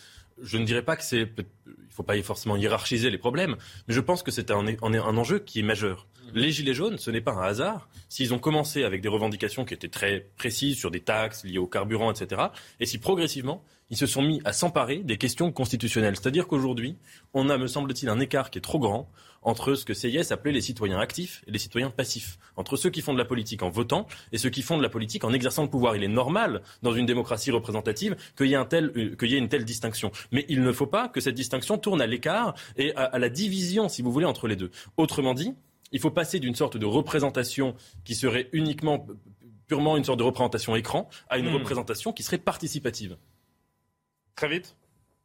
[0.41, 3.57] Je ne dirais pas que c'est, il ne faut pas forcément hiérarchiser les problèmes,
[3.89, 6.07] mais je pense que c'est un enjeu qui est majeur.
[6.33, 7.89] Les Gilets jaunes, ce n'est pas un hasard.
[8.07, 11.67] S'ils ont commencé avec des revendications qui étaient très précises sur des taxes liées au
[11.67, 12.43] carburant, etc.,
[12.79, 16.15] et si progressivement, ils se sont mis à s'emparer des questions constitutionnelles.
[16.15, 16.97] C'est-à-dire qu'aujourd'hui,
[17.33, 19.09] on a, me semble-t-il, un écart qui est trop grand
[19.41, 23.01] entre ce que Seyès appelait les citoyens actifs et les citoyens passifs, entre ceux qui
[23.01, 25.63] font de la politique en votant et ceux qui font de la politique en exerçant
[25.63, 25.95] le pouvoir.
[25.95, 29.35] Il est normal, dans une démocratie représentative, qu'il y ait, un tel, euh, qu'il y
[29.35, 30.11] ait une telle distinction.
[30.31, 33.29] Mais il ne faut pas que cette distinction tourne à l'écart et à, à la
[33.29, 34.71] division, si vous voulez, entre les deux.
[34.97, 35.53] Autrement dit,
[35.91, 39.07] il faut passer d'une sorte de représentation qui serait uniquement
[39.67, 41.55] purement une sorte de représentation écran à une hmm.
[41.55, 43.17] représentation qui serait participative.
[44.39, 44.77] Très vite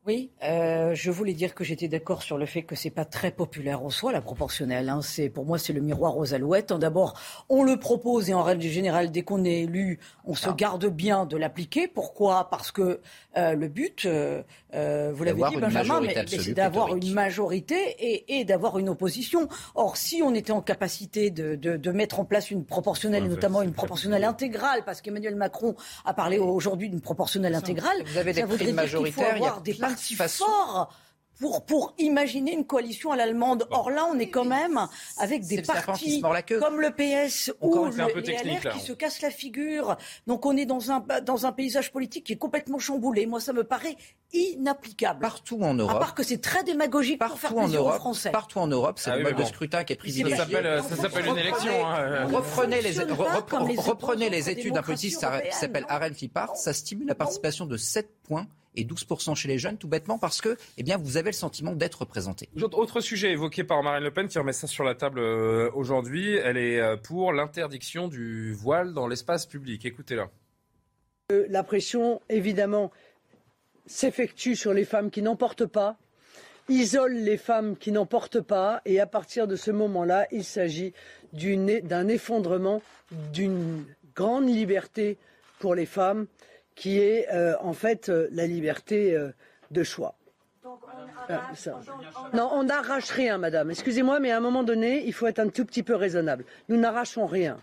[0.08, 3.30] Oui, euh, je voulais dire que j'étais d'accord sur le fait que c'est pas très
[3.30, 4.88] populaire en soi la proportionnelle.
[4.88, 5.02] Hein.
[5.02, 6.72] C'est pour moi c'est le miroir aux alouettes.
[6.72, 7.16] D'abord,
[7.48, 10.54] on le propose et en règle générale, dès qu'on est élu, on se ah.
[10.58, 11.86] garde bien de l'appliquer.
[11.86, 12.50] Pourquoi?
[12.50, 13.00] Parce que
[13.36, 14.42] euh, le but, euh,
[14.74, 19.48] euh vous l'avez dit Benjamin, mais, c'est d'avoir une majorité et, et d'avoir une opposition.
[19.74, 23.62] Or, si on était en capacité de, de, de mettre en place une proportionnelle, notamment
[23.62, 28.44] une proportionnelle intégrale, parce qu'Emmanuel Macron a parlé aujourd'hui d'une proportionnelle intégrale, vous avez des
[28.44, 29.74] prix majoritaires, il y a des
[30.28, 30.90] fort
[31.38, 33.66] pour, pour imaginer une coalition à l'allemande.
[33.70, 34.86] Or là, on est quand même
[35.18, 36.22] avec des partis
[36.60, 39.96] comme le PS ou le, LR qui se cassent la figure.
[40.26, 43.26] Donc on est dans un, dans un paysage politique qui est complètement chamboulé.
[43.26, 43.96] Moi, ça me paraît
[44.32, 45.20] inapplicable.
[45.20, 45.96] Partout en Europe.
[45.96, 48.30] À part que c'est très démagogique partout pour faire en Europe, Français.
[48.30, 50.36] Partout en Europe, c'est ah le mode de scrutin qui est privilégié.
[50.36, 51.86] Ça s'appelle une élection.
[51.86, 52.26] Hein.
[52.26, 56.56] Reprenez les, reprenez les études d'un petit qui s'appelle Aren Fipart.
[56.56, 60.40] Ça stimule la participation de 7 points et 12% chez les jeunes, tout bêtement parce
[60.40, 62.48] que eh bien, vous avez le sentiment d'être représenté.
[62.60, 66.34] Autre sujet évoqué par Marine Le Pen qui remet ça sur la table euh, aujourd'hui,
[66.34, 69.84] elle est euh, pour l'interdiction du voile dans l'espace public.
[69.84, 70.28] Écoutez-la.
[71.32, 72.90] Euh, la pression, évidemment,
[73.86, 75.96] s'effectue sur les femmes qui n'en portent pas,
[76.68, 80.92] isole les femmes qui n'en portent pas, et à partir de ce moment-là, il s'agit
[81.32, 82.82] d'un effondrement
[83.32, 85.18] d'une grande liberté
[85.58, 86.26] pour les femmes
[86.74, 89.30] qui est euh, en fait euh, la liberté euh,
[89.70, 90.16] de choix.
[91.28, 91.52] Ah,
[92.34, 93.70] non, on n'arrache rien, madame.
[93.70, 96.44] Excusez-moi, mais à un moment donné, il faut être un tout petit peu raisonnable.
[96.68, 97.58] Nous n'arrachons rien.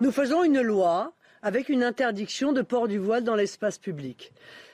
[0.00, 4.32] Nous faisons une loi avec une interdiction de port du voile dans l'espace public.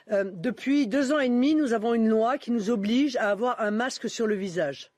[0.09, 3.71] depuis deux ans et demi, nous avons une loi qui nous oblige à avoir un
[3.71, 4.91] masque sur le visage.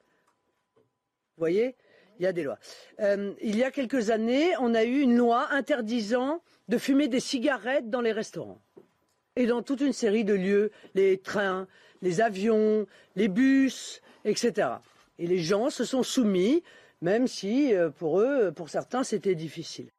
[1.37, 1.77] Vous voyez?
[2.19, 2.59] Il y a des lois.
[3.01, 7.91] il y a quelques années, on a eu une loi interdisant de fumer des cigarettes
[7.91, 8.61] dans les restaurants
[9.37, 11.69] et dans toute une série de lieux, les trains,
[12.03, 14.69] les avions, les bus, etc.
[15.19, 16.63] Et les gens se sont soumis,
[17.03, 19.91] même si euh, pour eux, pour certains, c'était difficile.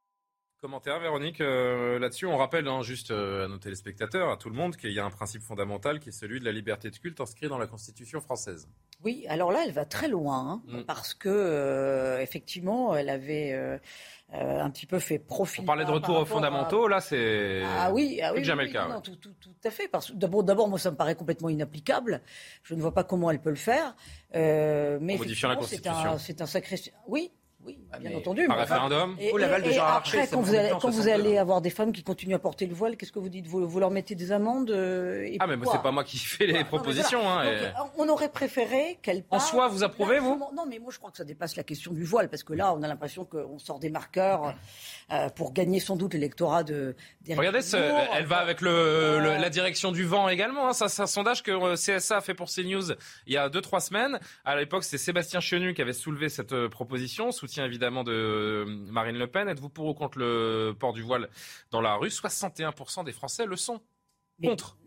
[0.62, 2.26] Commentaire, Véronique, euh, là-dessus.
[2.26, 5.06] On rappelle hein, juste euh, à nos téléspectateurs, à tout le monde, qu'il y a
[5.06, 8.22] un principe fondamental qui est celui de la liberté de culte inscrit dans la Constitution
[8.22, 8.68] française.
[9.04, 10.84] Oui, alors là, elle va très loin, hein, mm.
[10.86, 13.80] parce que, effectivement, elle avait
[14.34, 15.64] euh, un petit peu fait profil.
[15.64, 19.00] On parlait de retour aux fondamentaux, là, c'est ah oui, ah oui, jamais le cas.
[19.02, 19.88] tout, tout, tout, à fait.
[19.88, 22.22] Parce d'abord, d'abord, moi, ça me paraît complètement inapplicable.
[22.64, 23.96] Je ne vois pas comment elle peut le faire.
[24.36, 26.18] Euh, mais en modifiant la Constitution.
[26.18, 26.76] C'est un, un sacré.
[27.08, 27.32] Oui,
[27.68, 28.48] oui, ah, bien entendu.
[28.50, 31.70] Un référendum et, l'aval de Jean Après, quand vous allez, quand vous allez avoir des
[31.70, 33.46] femmes qui continuent à porter le voile, qu'est-ce que vous dites?
[33.46, 37.28] Vous, leur mettez des amendes euh, Ah, mais c'est pas moi qui fais les propositions.
[37.30, 37.44] Hein,
[37.98, 40.42] on aurait préféré qu'elle En soi, vous approuvez, vous?
[40.56, 42.74] Non, mais moi, je crois que ça dépasse la question du voile, parce que là,
[42.74, 44.56] on a l'impression qu'on sort des marqueurs
[45.12, 46.96] euh, pour gagner sans doute l'électorat de.
[47.30, 50.70] Regardez, elle va avec le, la direction du vent également.
[50.70, 50.74] Hein.
[50.74, 52.94] Ça, c'est un sondage que euh, CSA a fait pour CNews
[53.26, 54.20] il y a 2-3 semaines.
[54.46, 59.28] À l'époque, c'est Sébastien Chenu qui avait soulevé cette proposition, soutien évidemment de Marine Le
[59.28, 59.48] Pen.
[59.48, 61.30] Êtes-vous pour ou contre le port du voile
[61.72, 62.10] dans la rue?
[62.10, 63.82] 61% des Français le sont.
[64.44, 64.78] Contre.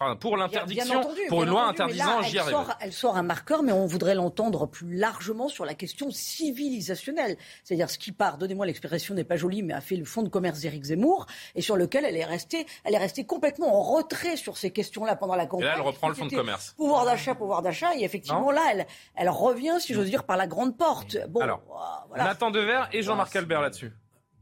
[0.00, 2.56] Enfin, pour l'interdiction, pour une loi interdisant, j'y arrive.
[2.80, 7.36] elle sort un marqueur, mais on voudrait l'entendre plus largement sur la question civilisationnelle.
[7.62, 10.28] C'est-à-dire ce qui part, donnez-moi l'expression n'est pas jolie, mais a fait le fonds de
[10.28, 14.36] commerce d'Éric Zemmour, et sur lequel elle est restée, elle est restée complètement en retrait
[14.36, 15.66] sur ces questions-là pendant la campagne.
[15.66, 16.74] Et là, elle reprend le fonds de commerce.
[16.76, 20.46] Pouvoir d'achat, pouvoir d'achat, et effectivement, là, elle, elle revient, si j'ose dire, par la
[20.46, 21.16] grande porte.
[21.28, 21.62] Bon, Alors,
[22.08, 22.24] voilà.
[22.24, 23.92] Nathan Dever et Jean-Marc Albert là-dessus.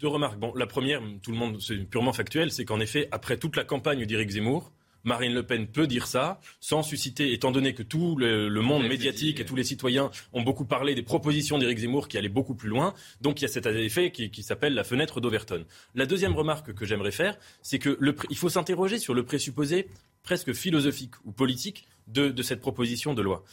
[0.02, 0.40] Deux remarques.
[0.40, 3.62] Bon, la première, tout le monde, c'est purement factuel, c'est qu'en effet, après toute la
[3.62, 4.72] campagne d'Éric Zemmour,
[5.04, 9.38] Marine Le Pen peut dire ça sans susciter, étant donné que tout le, monde médiatique
[9.38, 12.68] et tous les citoyens ont beaucoup parlé des propositions d'Éric Zemmour qui allaient beaucoup plus
[12.68, 12.94] loin.
[13.20, 15.64] Donc il y a cet effet qui, s'appelle la fenêtre d'Overton.
[15.94, 17.96] La deuxième remarque que j'aimerais faire, c'est que
[18.28, 19.88] il faut s'interroger sur le présupposé
[20.24, 23.44] presque philosophique ou politique de, cette proposition de loi.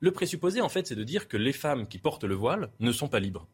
[0.00, 2.92] Le présupposé, en fait, c'est de dire que les femmes qui portent le voile ne
[2.92, 3.48] sont pas libres.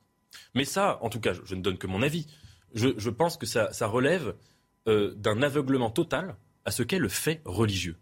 [0.55, 2.27] Mais ça, en tout cas, je, ne donne que mon avis.
[2.75, 4.35] Je, pense que ça, relève
[4.89, 7.97] euh, d'un aveuglement total à ce qu'est le fait religieux.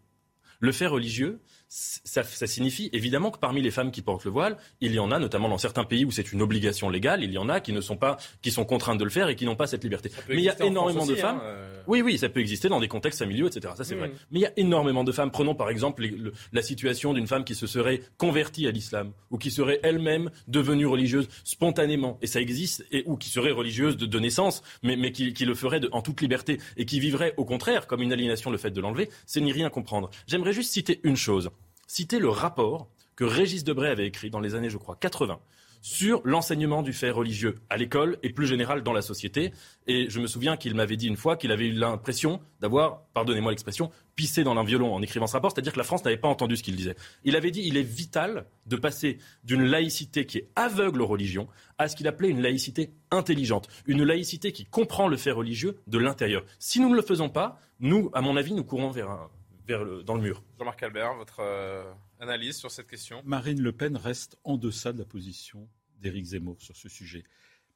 [0.61, 4.93] Le fait religieux, ça, signifie évidemment que parmi les femmes qui portent le voile, il
[4.93, 7.49] y en a, notamment dans certains pays où c'est une obligation légale, il y en
[7.49, 9.67] a qui ne sont pas, qui sont contraintes de le faire et qui n'ont pas
[9.67, 10.11] cette liberté.
[10.29, 11.41] Mais il y a énormément de femmes.
[11.43, 11.83] Hein, euh.
[11.87, 13.75] Oui, oui, ça peut exister dans des contextes familiaux, etc.
[13.77, 14.13] Ça c'est vrai.
[14.31, 15.31] Mais il y a énormément de femmes.
[15.31, 16.07] Prenons par exemple
[16.53, 20.87] la situation d'une femme qui se serait convertie à l'islam ou qui serait elle-même devenue
[20.87, 25.45] religieuse spontanément, et ça existe, et, ou qui serait religieuse de, naissance, mais, mais qui,
[25.45, 28.71] le ferait en toute liberté et qui vivrait au contraire comme une aliénation le fait
[28.71, 30.11] de l'enlever, c'est n'y rien comprendre.
[30.27, 31.51] J'aimerais juste citer une chose
[31.89, 35.41] citer le rapport que Régis Debray avait écrit dans les années, je crois, 80,
[35.81, 39.53] sur l'enseignement du fait religieux à l'école et plus général dans la société.
[39.87, 43.51] Et je me souviens qu'il m'avait dit une fois qu'il avait eu l'impression d'avoir, pardonnez-moi
[43.51, 46.29] l'expression, pissé dans un violon en écrivant ce rapport, c'est-à-dire que la France n'avait pas
[46.29, 46.97] entendu ce qu'il disait.
[47.25, 51.49] Il avait dit il est vital de passer d'une laïcité qui est aveugle aux religions
[51.79, 55.99] à ce qu'il appelait une laïcité intelligente, une laïcité qui comprend le fait religieux de
[55.99, 56.45] l'intérieur.
[56.59, 59.29] Si nous ne le faisons pas, nous, à mon avis, nous courons vers,
[59.69, 60.43] vers le, dans le mur.
[60.59, 61.85] Jean-Marc Albert, votre euh,
[62.19, 65.69] analyse sur cette question Marine Le Pen reste en deçà de la position
[66.01, 67.23] d'Éric Zemmour sur ce sujet.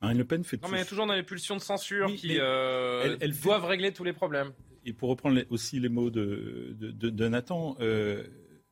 [0.00, 0.60] Marine Le Pen fait.
[0.62, 3.66] Non, mais il y a toujours dans les pulsions de censure qui euh, elles, doivent
[3.66, 4.52] régler tous les problèmes.
[4.84, 8.24] Et pour reprendre aussi les mots de, de, Nathan, euh,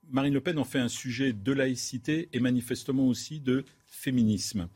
[0.09, 4.68] Marine Le Pen en fait un sujet de laïcité et manifestement aussi de féminisme.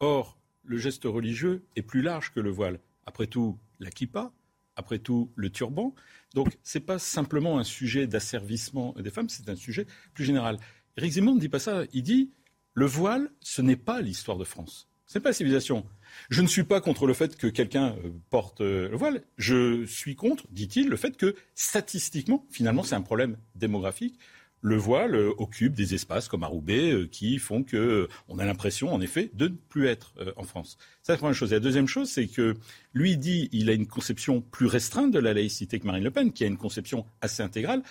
[0.00, 2.80] Or, le geste religieux est plus large que le voile.
[3.06, 4.32] Après tout, la kippa,
[4.74, 5.94] après tout, le turban.
[6.34, 10.58] Donc, ce n'est pas simplement un sujet d'asservissement des femmes, c'est un sujet plus général.
[10.96, 11.82] Éric Zemmour ne dit pas ça.
[11.92, 12.32] Il dit
[12.74, 14.88] le voile, ce n'est pas l'histoire de France.
[15.06, 15.84] Ce n'est pas la civilisation.
[16.30, 19.24] Je ne suis pas contre le fait que quelqu'un euh, porte euh, le voile.
[19.36, 24.18] Je suis contre, dit-il, le fait que statistiquement, finalement, c'est un problème démographique
[24.62, 28.38] le voile euh, occupe des espaces comme à Roubaix euh, qui font que euh, on
[28.38, 30.78] a l'impression, en effet, de ne plus être en France.
[31.02, 31.52] C'est la première chose.
[31.52, 32.54] Et la deuxième chose, c'est que
[32.94, 36.32] lui dit il a une conception plus restreinte de la laïcité que Marine Le Pen,
[36.32, 37.82] qui a une conception assez intégrale.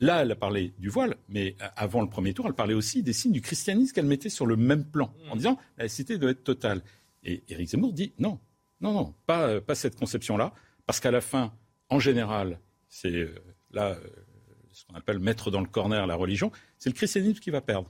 [0.00, 3.12] Là, elle a parlé du voile, mais avant le premier tour, elle parlait aussi des
[3.12, 6.44] signes du christianisme qu'elle mettait sur le même plan, en disant la laïcité doit être
[6.44, 6.82] totale.
[7.22, 8.38] Et Éric Zemmour dit non,
[8.80, 10.52] non, non, pas, pas cette conception-là,
[10.86, 11.52] parce qu'à la fin,
[11.88, 13.28] en général, c'est
[13.72, 13.98] là
[14.74, 17.88] ce qu'on appelle mettre dans le corner la religion, c'est le christianisme qui va perdre.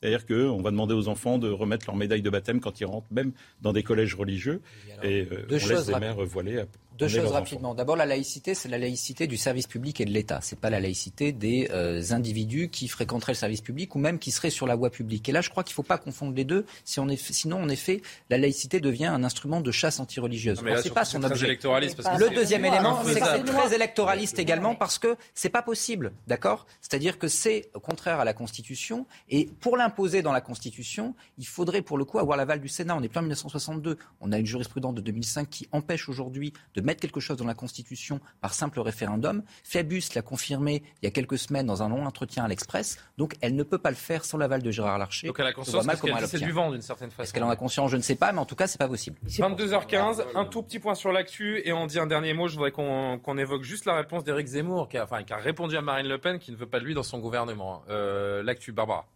[0.00, 3.06] C'est-à-dire qu'on va demander aux enfants de remettre leur médaille de baptême quand ils rentrent,
[3.10, 3.32] même
[3.62, 4.60] dans des collèges religieux.
[5.02, 6.64] Et, euh, on laisse des mères voilées
[6.98, 7.74] deux choses rapidement.
[7.74, 10.38] D'abord, la laïcité, c'est la laïcité du service public et de l'État.
[10.42, 14.30] C'est pas la laïcité des euh, individus qui fréquenteraient le service public ou même qui
[14.30, 15.28] seraient sur la voie publique.
[15.28, 16.66] Et là, je crois qu'il ne faut pas confondre les deux.
[16.84, 20.62] Si on est, sinon, en effet, la laïcité devient un instrument de chasse anti-religieuse.
[20.82, 21.48] C'est pas son objet.
[21.48, 26.66] le deuxième élément, c'est que c'est très électoraliste également parce que c'est pas possible, d'accord?
[26.80, 31.82] C'est-à-dire que c'est contraire à la Constitution et pour l'imposer dans la Constitution, il faudrait
[31.82, 32.96] pour le coup avoir l'aval du Sénat.
[32.96, 33.98] On est plein 1962.
[34.20, 37.54] On a une jurisprudence de 2005 qui empêche aujourd'hui de mettre quelque chose dans la
[37.54, 39.42] Constitution par simple référendum.
[39.64, 42.98] Fabius l'a confirmé il y a quelques semaines dans un long entretien à l'Express.
[43.18, 45.26] Donc elle ne peut pas le faire sans l'aval de Gérard Larcher.
[45.26, 47.22] Donc elle a conscience qu'elle c'est du vent d'une certaine façon.
[47.22, 47.90] Est-ce qu'elle en a conscience?
[47.90, 49.18] Je ne sais pas, mais en tout cas, c'est pas possible.
[49.26, 52.48] 22h15, un tout petit point sur l'actu et on dit un dernier mot.
[52.48, 55.76] Je voudrais qu'on évoque juste la réponse d'Éric Zemmour, qui a, enfin, qui a répondu
[55.76, 57.82] à Marine Le Pen, qui ne veut pas de lui dans son gouvernement.
[57.88, 59.06] Euh, l'actu, Barbara.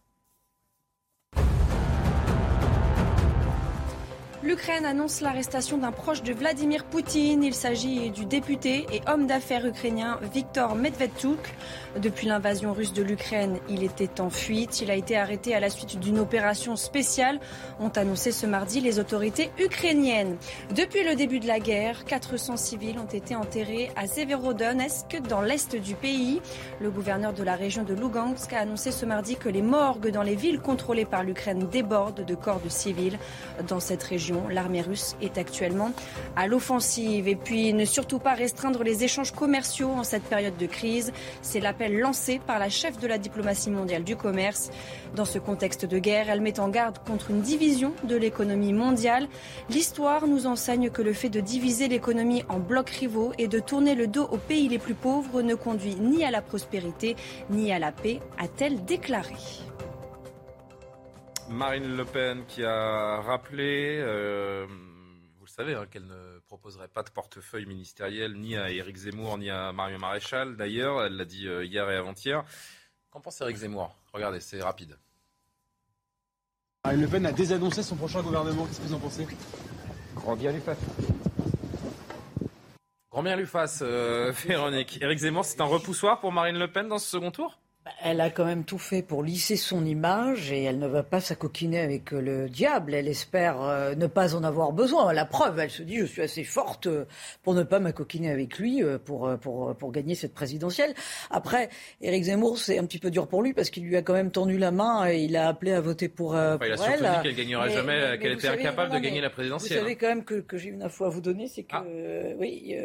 [4.41, 7.43] L'Ukraine annonce l'arrestation d'un proche de Vladimir Poutine.
[7.43, 11.53] Il s'agit du député et homme d'affaires ukrainien Viktor Medvedchuk.
[11.97, 14.79] Depuis l'invasion russe de l'Ukraine, il était en fuite.
[14.79, 17.41] Il a été arrêté à la suite d'une opération spéciale,
[17.81, 20.37] ont annoncé ce mardi les autorités ukrainiennes.
[20.73, 25.75] Depuis le début de la guerre, 400 civils ont été enterrés à Severodonetsk, dans l'est
[25.75, 26.41] du pays.
[26.79, 30.23] Le gouverneur de la région de Lugansk a annoncé ce mardi que les morgues dans
[30.23, 33.19] les villes contrôlées par l'Ukraine débordent de corps de civils.
[33.67, 35.91] Dans cette région, L'armée russe est actuellement
[36.35, 37.27] à l'offensive.
[37.27, 41.11] Et puis, ne surtout pas restreindre les échanges commerciaux en cette période de crise.
[41.41, 44.69] C'est l'appel lancé par la chef de la diplomatie mondiale du commerce.
[45.15, 49.27] Dans ce contexte de guerre, elle met en garde contre une division de l'économie mondiale.
[49.69, 53.95] L'histoire nous enseigne que le fait de diviser l'économie en blocs rivaux et de tourner
[53.95, 57.15] le dos aux pays les plus pauvres ne conduit ni à la prospérité
[57.49, 59.35] ni à la paix, a-t-elle déclaré.
[61.49, 67.03] Marine Le Pen qui a rappelé, euh, vous le savez, hein, qu'elle ne proposerait pas
[67.03, 70.55] de portefeuille ministériel ni à Éric Zemmour ni à Mario Maréchal.
[70.55, 72.43] D'ailleurs, elle l'a dit euh, hier et avant-hier.
[73.09, 73.95] Qu'en pense Éric Zemmour?
[74.13, 74.97] Regardez, c'est rapide.
[76.85, 78.65] Marine Le Pen a désannoncé son prochain gouvernement.
[78.65, 79.27] Qu'est-ce que vous en pensez?
[80.15, 80.77] Grand bien lui fasse.
[83.11, 85.01] Grand bien lui fasse, euh, Véronique.
[85.01, 87.59] Éric Zemmour, c'est un repoussoir pour Marine Le Pen dans ce second tour?
[88.03, 91.19] Elle a quand même tout fait pour lisser son image et elle ne va pas
[91.19, 92.93] s'acoquiner avec euh, le diable.
[92.93, 95.11] Elle espère euh, ne pas en avoir besoin.
[95.13, 97.05] La preuve, elle se dit je suis assez forte euh,
[97.43, 100.93] pour ne pas m'acoquiner avec lui pour, pour, pour gagner cette présidentielle.
[101.29, 101.69] Après,
[102.01, 104.31] Éric Zemmour, c'est un petit peu dur pour lui parce qu'il lui a quand même
[104.31, 106.59] tendu la main et il a appelé à voter pour, elle.
[106.65, 109.77] il a surtout dit qu'elle gagnerait jamais, qu'elle était incapable de gagner la présidentielle.
[109.77, 111.83] Vous savez quand même que, que j'ai une info à vous donner, c'est que ah.
[112.37, 112.75] oui,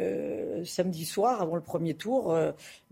[0.64, 2.34] samedi soir, avant le premier tour,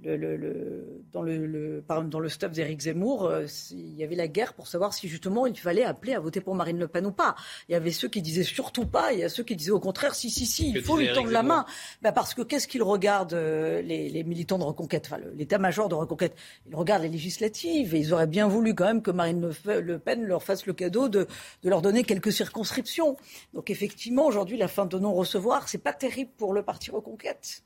[0.02, 4.28] le, le, dans le, le dans le staff d'Éric Zemmour, euh, il y avait la
[4.28, 7.12] guerre pour savoir si justement il fallait appeler à voter pour Marine Le Pen ou
[7.12, 7.34] pas.
[7.68, 9.80] Il y avait ceux qui disaient surtout pas, il y a ceux qui disaient au
[9.80, 11.64] contraire si, si, si, il faut lui tendre la main.
[12.02, 16.34] Ben parce que qu'est-ce qu'ils regardent, euh, les, militants de Reconquête, enfin l'état-major de Reconquête
[16.68, 20.24] Ils regardent les législatives et ils auraient bien voulu quand même que Marine Le Pen
[20.24, 21.26] leur fasse le cadeau de,
[21.62, 23.16] de leur donner quelques circonscriptions.
[23.54, 27.62] Donc effectivement, aujourd'hui, la fin de non-recevoir, c'est pas terrible pour le parti Reconquête.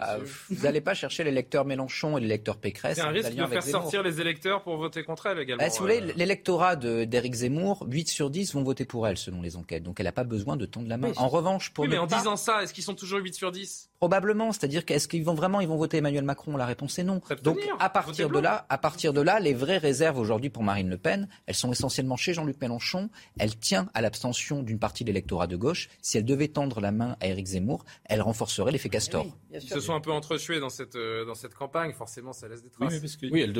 [0.00, 0.18] Ah,
[0.50, 2.96] vous n'allez pas chercher l'électeur Mélenchon et l'électeur Pécresse.
[2.96, 5.62] C'est un risque de faire sortir les électeurs pour voter contre elle également.
[5.62, 6.12] Bah, si vous voulez, euh.
[6.16, 9.82] l'électorat d'Éric Zemmour, 8 sur 10 vont voter pour elle selon les enquêtes.
[9.82, 11.12] Donc elle n'a pas besoin de tendre la main.
[11.16, 13.90] en revanche, pour oui, mais en disant ça, est-ce qu'ils sont toujours 8 sur 10
[13.98, 16.56] Probablement, c'est-à-dire qu'est-ce qu'ils vont vraiment ils vont voter Emmanuel Macron?
[16.56, 17.20] La réponse est non.
[17.42, 20.88] Donc à partir de là, à partir de là, les vraies réserves aujourd'hui pour Marine
[20.88, 23.10] Le Pen, elles sont essentiellement chez Jean-Luc Mélenchon.
[23.38, 25.88] Elle tient à l'abstention d'une partie de l'électorat de gauche.
[26.02, 29.26] Si elle devait tendre la main à Éric Zemmour, elle renforcerait l'effet Castor.
[29.52, 31.92] Ils se sont un peu entretués dans cette euh, dans cette campagne.
[31.92, 33.00] Forcément, ça laisse des traces.
[33.22, 33.52] Oui, elle,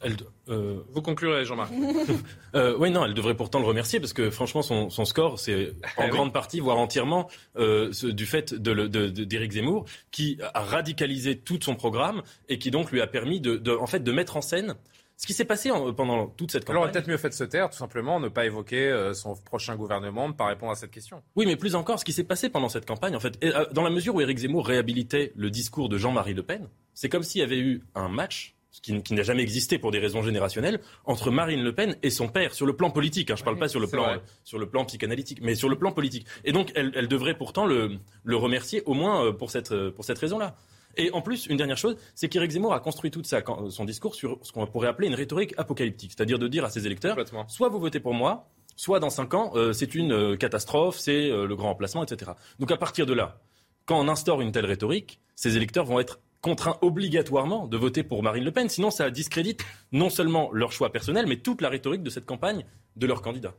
[0.00, 0.16] elle,
[0.48, 0.80] euh...
[0.92, 1.72] Vous conclurez, Jean-Marc.
[2.54, 5.72] euh, oui, non, elle devrait pourtant le remercier parce que franchement, son, son score, c'est
[5.96, 11.38] en grande partie, voire entièrement, euh, du fait d'Éric de, de, Zemmour, qui a radicalisé
[11.38, 14.36] tout son programme et qui donc lui a permis de, de en fait, de mettre
[14.36, 14.76] en scène
[15.20, 16.76] ce qui s'est passé pendant toute cette campagne.
[16.76, 19.12] Alors, on aurait peut-être mieux fait de se taire, tout simplement, ne pas évoquer euh,
[19.12, 21.22] son prochain gouvernement, ne pas répondre à cette question.
[21.36, 23.82] Oui, mais plus encore, ce qui s'est passé pendant cette campagne, en fait, euh, dans
[23.82, 27.42] la mesure où Éric Zemmour réhabilitait le discours de Jean-Marie Le Pen, c'est comme s'il
[27.42, 31.30] y avait eu un match ce qui, n'a jamais existé pour des raisons générationnelles, entre
[31.30, 33.30] Marine Le Pen et son père, sur le plan politique.
[33.30, 35.76] Hein, je ne parle pas sur le, plan, sur le plan psychanalytique, mais sur le
[35.76, 36.26] plan politique.
[36.44, 39.90] Et donc, elle, elle devrait pourtant le, le, remercier, au moins euh, pour cette, euh,
[39.90, 40.56] pour cette raison-là.
[40.96, 44.14] Et en plus, une dernière chose, c'est qu'Éric Zemmour a construit tout sa, son discours
[44.14, 47.16] sur ce qu'on pourrait appeler une rhétorique apocalyptique, c'est-à-dire de dire à ses électeurs,
[47.48, 51.54] soit vous votez pour moi, soit dans cinq ans, euh, c'est une catastrophe, c'est le
[51.54, 52.32] grand remplacement, etc.
[52.58, 53.40] Donc à partir de là,
[53.86, 58.22] quand on instaure une telle rhétorique, ces électeurs vont être contraint obligatoirement de voter pour
[58.22, 58.68] Marine Le Pen.
[58.68, 62.64] Sinon, ça discrédite non seulement leur choix personnel, mais toute la rhétorique de cette campagne
[62.96, 63.54] de leur candidat.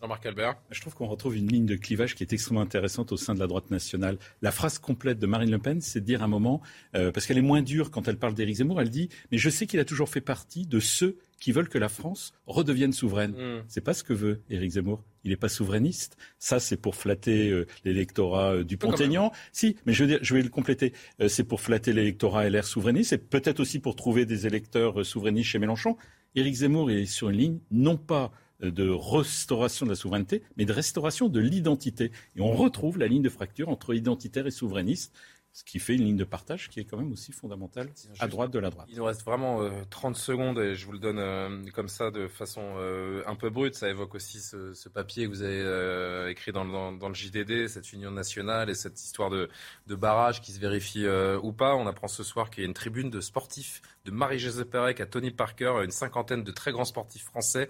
[0.00, 0.56] Jean-Marc Albert.
[0.70, 3.38] Je trouve qu'on retrouve une ligne de clivage qui est extrêmement intéressante au sein de
[3.38, 4.18] la droite nationale.
[4.40, 6.62] La phrase complète de Marine Le Pen, c'est de dire un moment,
[6.94, 9.50] euh, parce qu'elle est moins dure quand elle parle d'Éric Zemmour, elle dit Mais je
[9.50, 13.32] sais qu'il a toujours fait partie de ceux qui veulent que la France redevienne souveraine.
[13.32, 13.64] Mm.
[13.66, 15.02] C'est pas ce que veut Éric Zemmour.
[15.24, 16.16] Il n'est pas souverainiste.
[16.38, 19.32] Ça, c'est pour flatter euh, l'électorat euh, du Pont-Aignan.
[19.52, 20.92] Si, mais je, je, vais le compléter.
[21.28, 23.10] c'est pour flatter l'électorat LR souverainiste.
[23.10, 25.96] C'est peut-être aussi pour trouver des électeurs souverainistes chez Mélenchon.
[26.36, 28.30] Éric Zemmour est sur une ligne, non pas
[28.60, 32.12] de restauration de la souveraineté, mais de restauration de l'identité.
[32.36, 35.14] Et on retrouve la ligne de fracture entre identitaire et souverainiste
[35.52, 37.88] ce qui fait une ligne de partage qui est quand même aussi fondamentale
[38.20, 38.86] à droite de la droite.
[38.88, 42.12] Il nous reste vraiment 30 euh, secondes et je vous le donne euh, comme ça
[42.12, 43.74] de façon euh, un peu brute.
[43.74, 48.70] Ça évoque aussi ce, papier que vous avez écrit dans, le JDD, cette union nationale
[48.70, 49.48] et cette histoire de,
[49.88, 51.06] barrage qui se vérifie
[51.42, 51.74] ou pas.
[51.74, 55.06] On apprend ce soir qu'il y a une tribune de sportifs de Marie-Josée Pérec à
[55.06, 57.68] Tony Parker, une cinquantaine de très grands sportifs français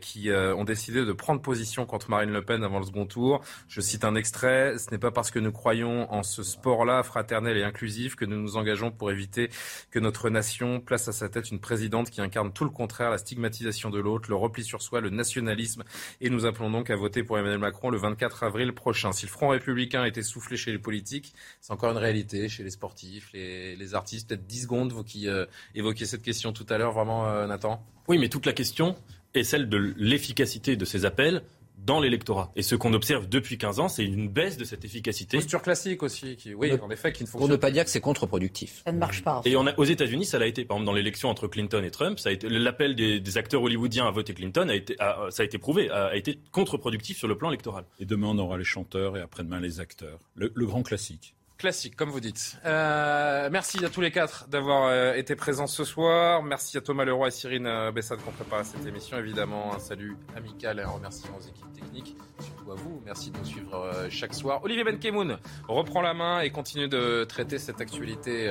[0.00, 3.40] qui ont décidé de prendre position contre Marine Le Pen avant le second tour.
[3.68, 4.78] Je cite un extrait.
[4.78, 8.26] Ce n'est pas parce que nous croyons en ce sport sport-là, fraternel et inclusif, que
[8.26, 9.48] nous nous engageons pour éviter
[9.90, 13.16] que notre nation place à sa tête une présidente qui incarne tout le contraire, la
[13.16, 15.84] stigmatisation de l'autre, le repli sur soi, le nationalisme.
[16.20, 19.12] Et nous appelons donc à voter pour Emmanuel Macron le 24 avril prochain.
[19.12, 22.62] Si le Front républicain a été soufflé chez les politiques, c'est encore une réalité chez
[22.62, 24.28] les sportifs, les, artistes.
[24.28, 27.82] Peut-être 10 secondes, vous qui euh, évoquiez cette question tout à l'heure, vraiment, euh, Nathan?
[28.06, 28.96] Oui, mais toute la question
[29.34, 31.42] est celle de l'efficacité de ces appels
[31.84, 32.52] dans l'électorat.
[32.56, 35.36] Et ce qu'on observe depuis 15 ans, c'est une baisse de cette efficacité.
[35.36, 37.90] Posture classique aussi, qui, oui, en effet, qui ne fonctionne Pour ne pas dire que
[37.90, 38.82] c'est contre-productif.
[38.84, 39.42] Ça ne marche pas.
[39.44, 40.64] Et on a, aux États-Unis, ça l'a été.
[40.64, 44.06] Par exemple, dans l'élection entre Clinton et Trump, ça a été l'appel des, acteurs hollywoodiens
[44.06, 47.48] à voter Clinton a été, ça a été prouvé, a, été contre-productif sur le plan
[47.48, 47.84] électoral.
[47.98, 50.18] Et demain, on aura les chanteurs et après-demain les acteurs.
[50.34, 51.34] le grand classique.
[51.60, 52.56] Classique, comme vous dites.
[52.64, 56.42] Euh, merci à tous les quatre d'avoir euh, été présents ce soir.
[56.42, 59.18] Merci à Thomas Leroy et Cyrine euh, Bessade qui ont cette émission.
[59.18, 63.02] Évidemment, un salut amical et un remerciement aux équipes techniques, surtout à vous.
[63.04, 64.64] Merci de nous suivre chaque soir.
[64.64, 65.36] Olivier Benkemoun
[65.68, 68.50] reprend la main et continue de traiter cette actualité.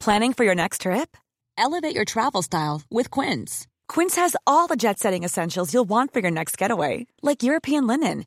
[0.00, 1.16] Planning for your next trip?
[1.56, 3.66] Elevate your travel style with Quince.
[3.88, 8.26] Quince has all the jet-setting essentials you'll want for your next getaway, like European linen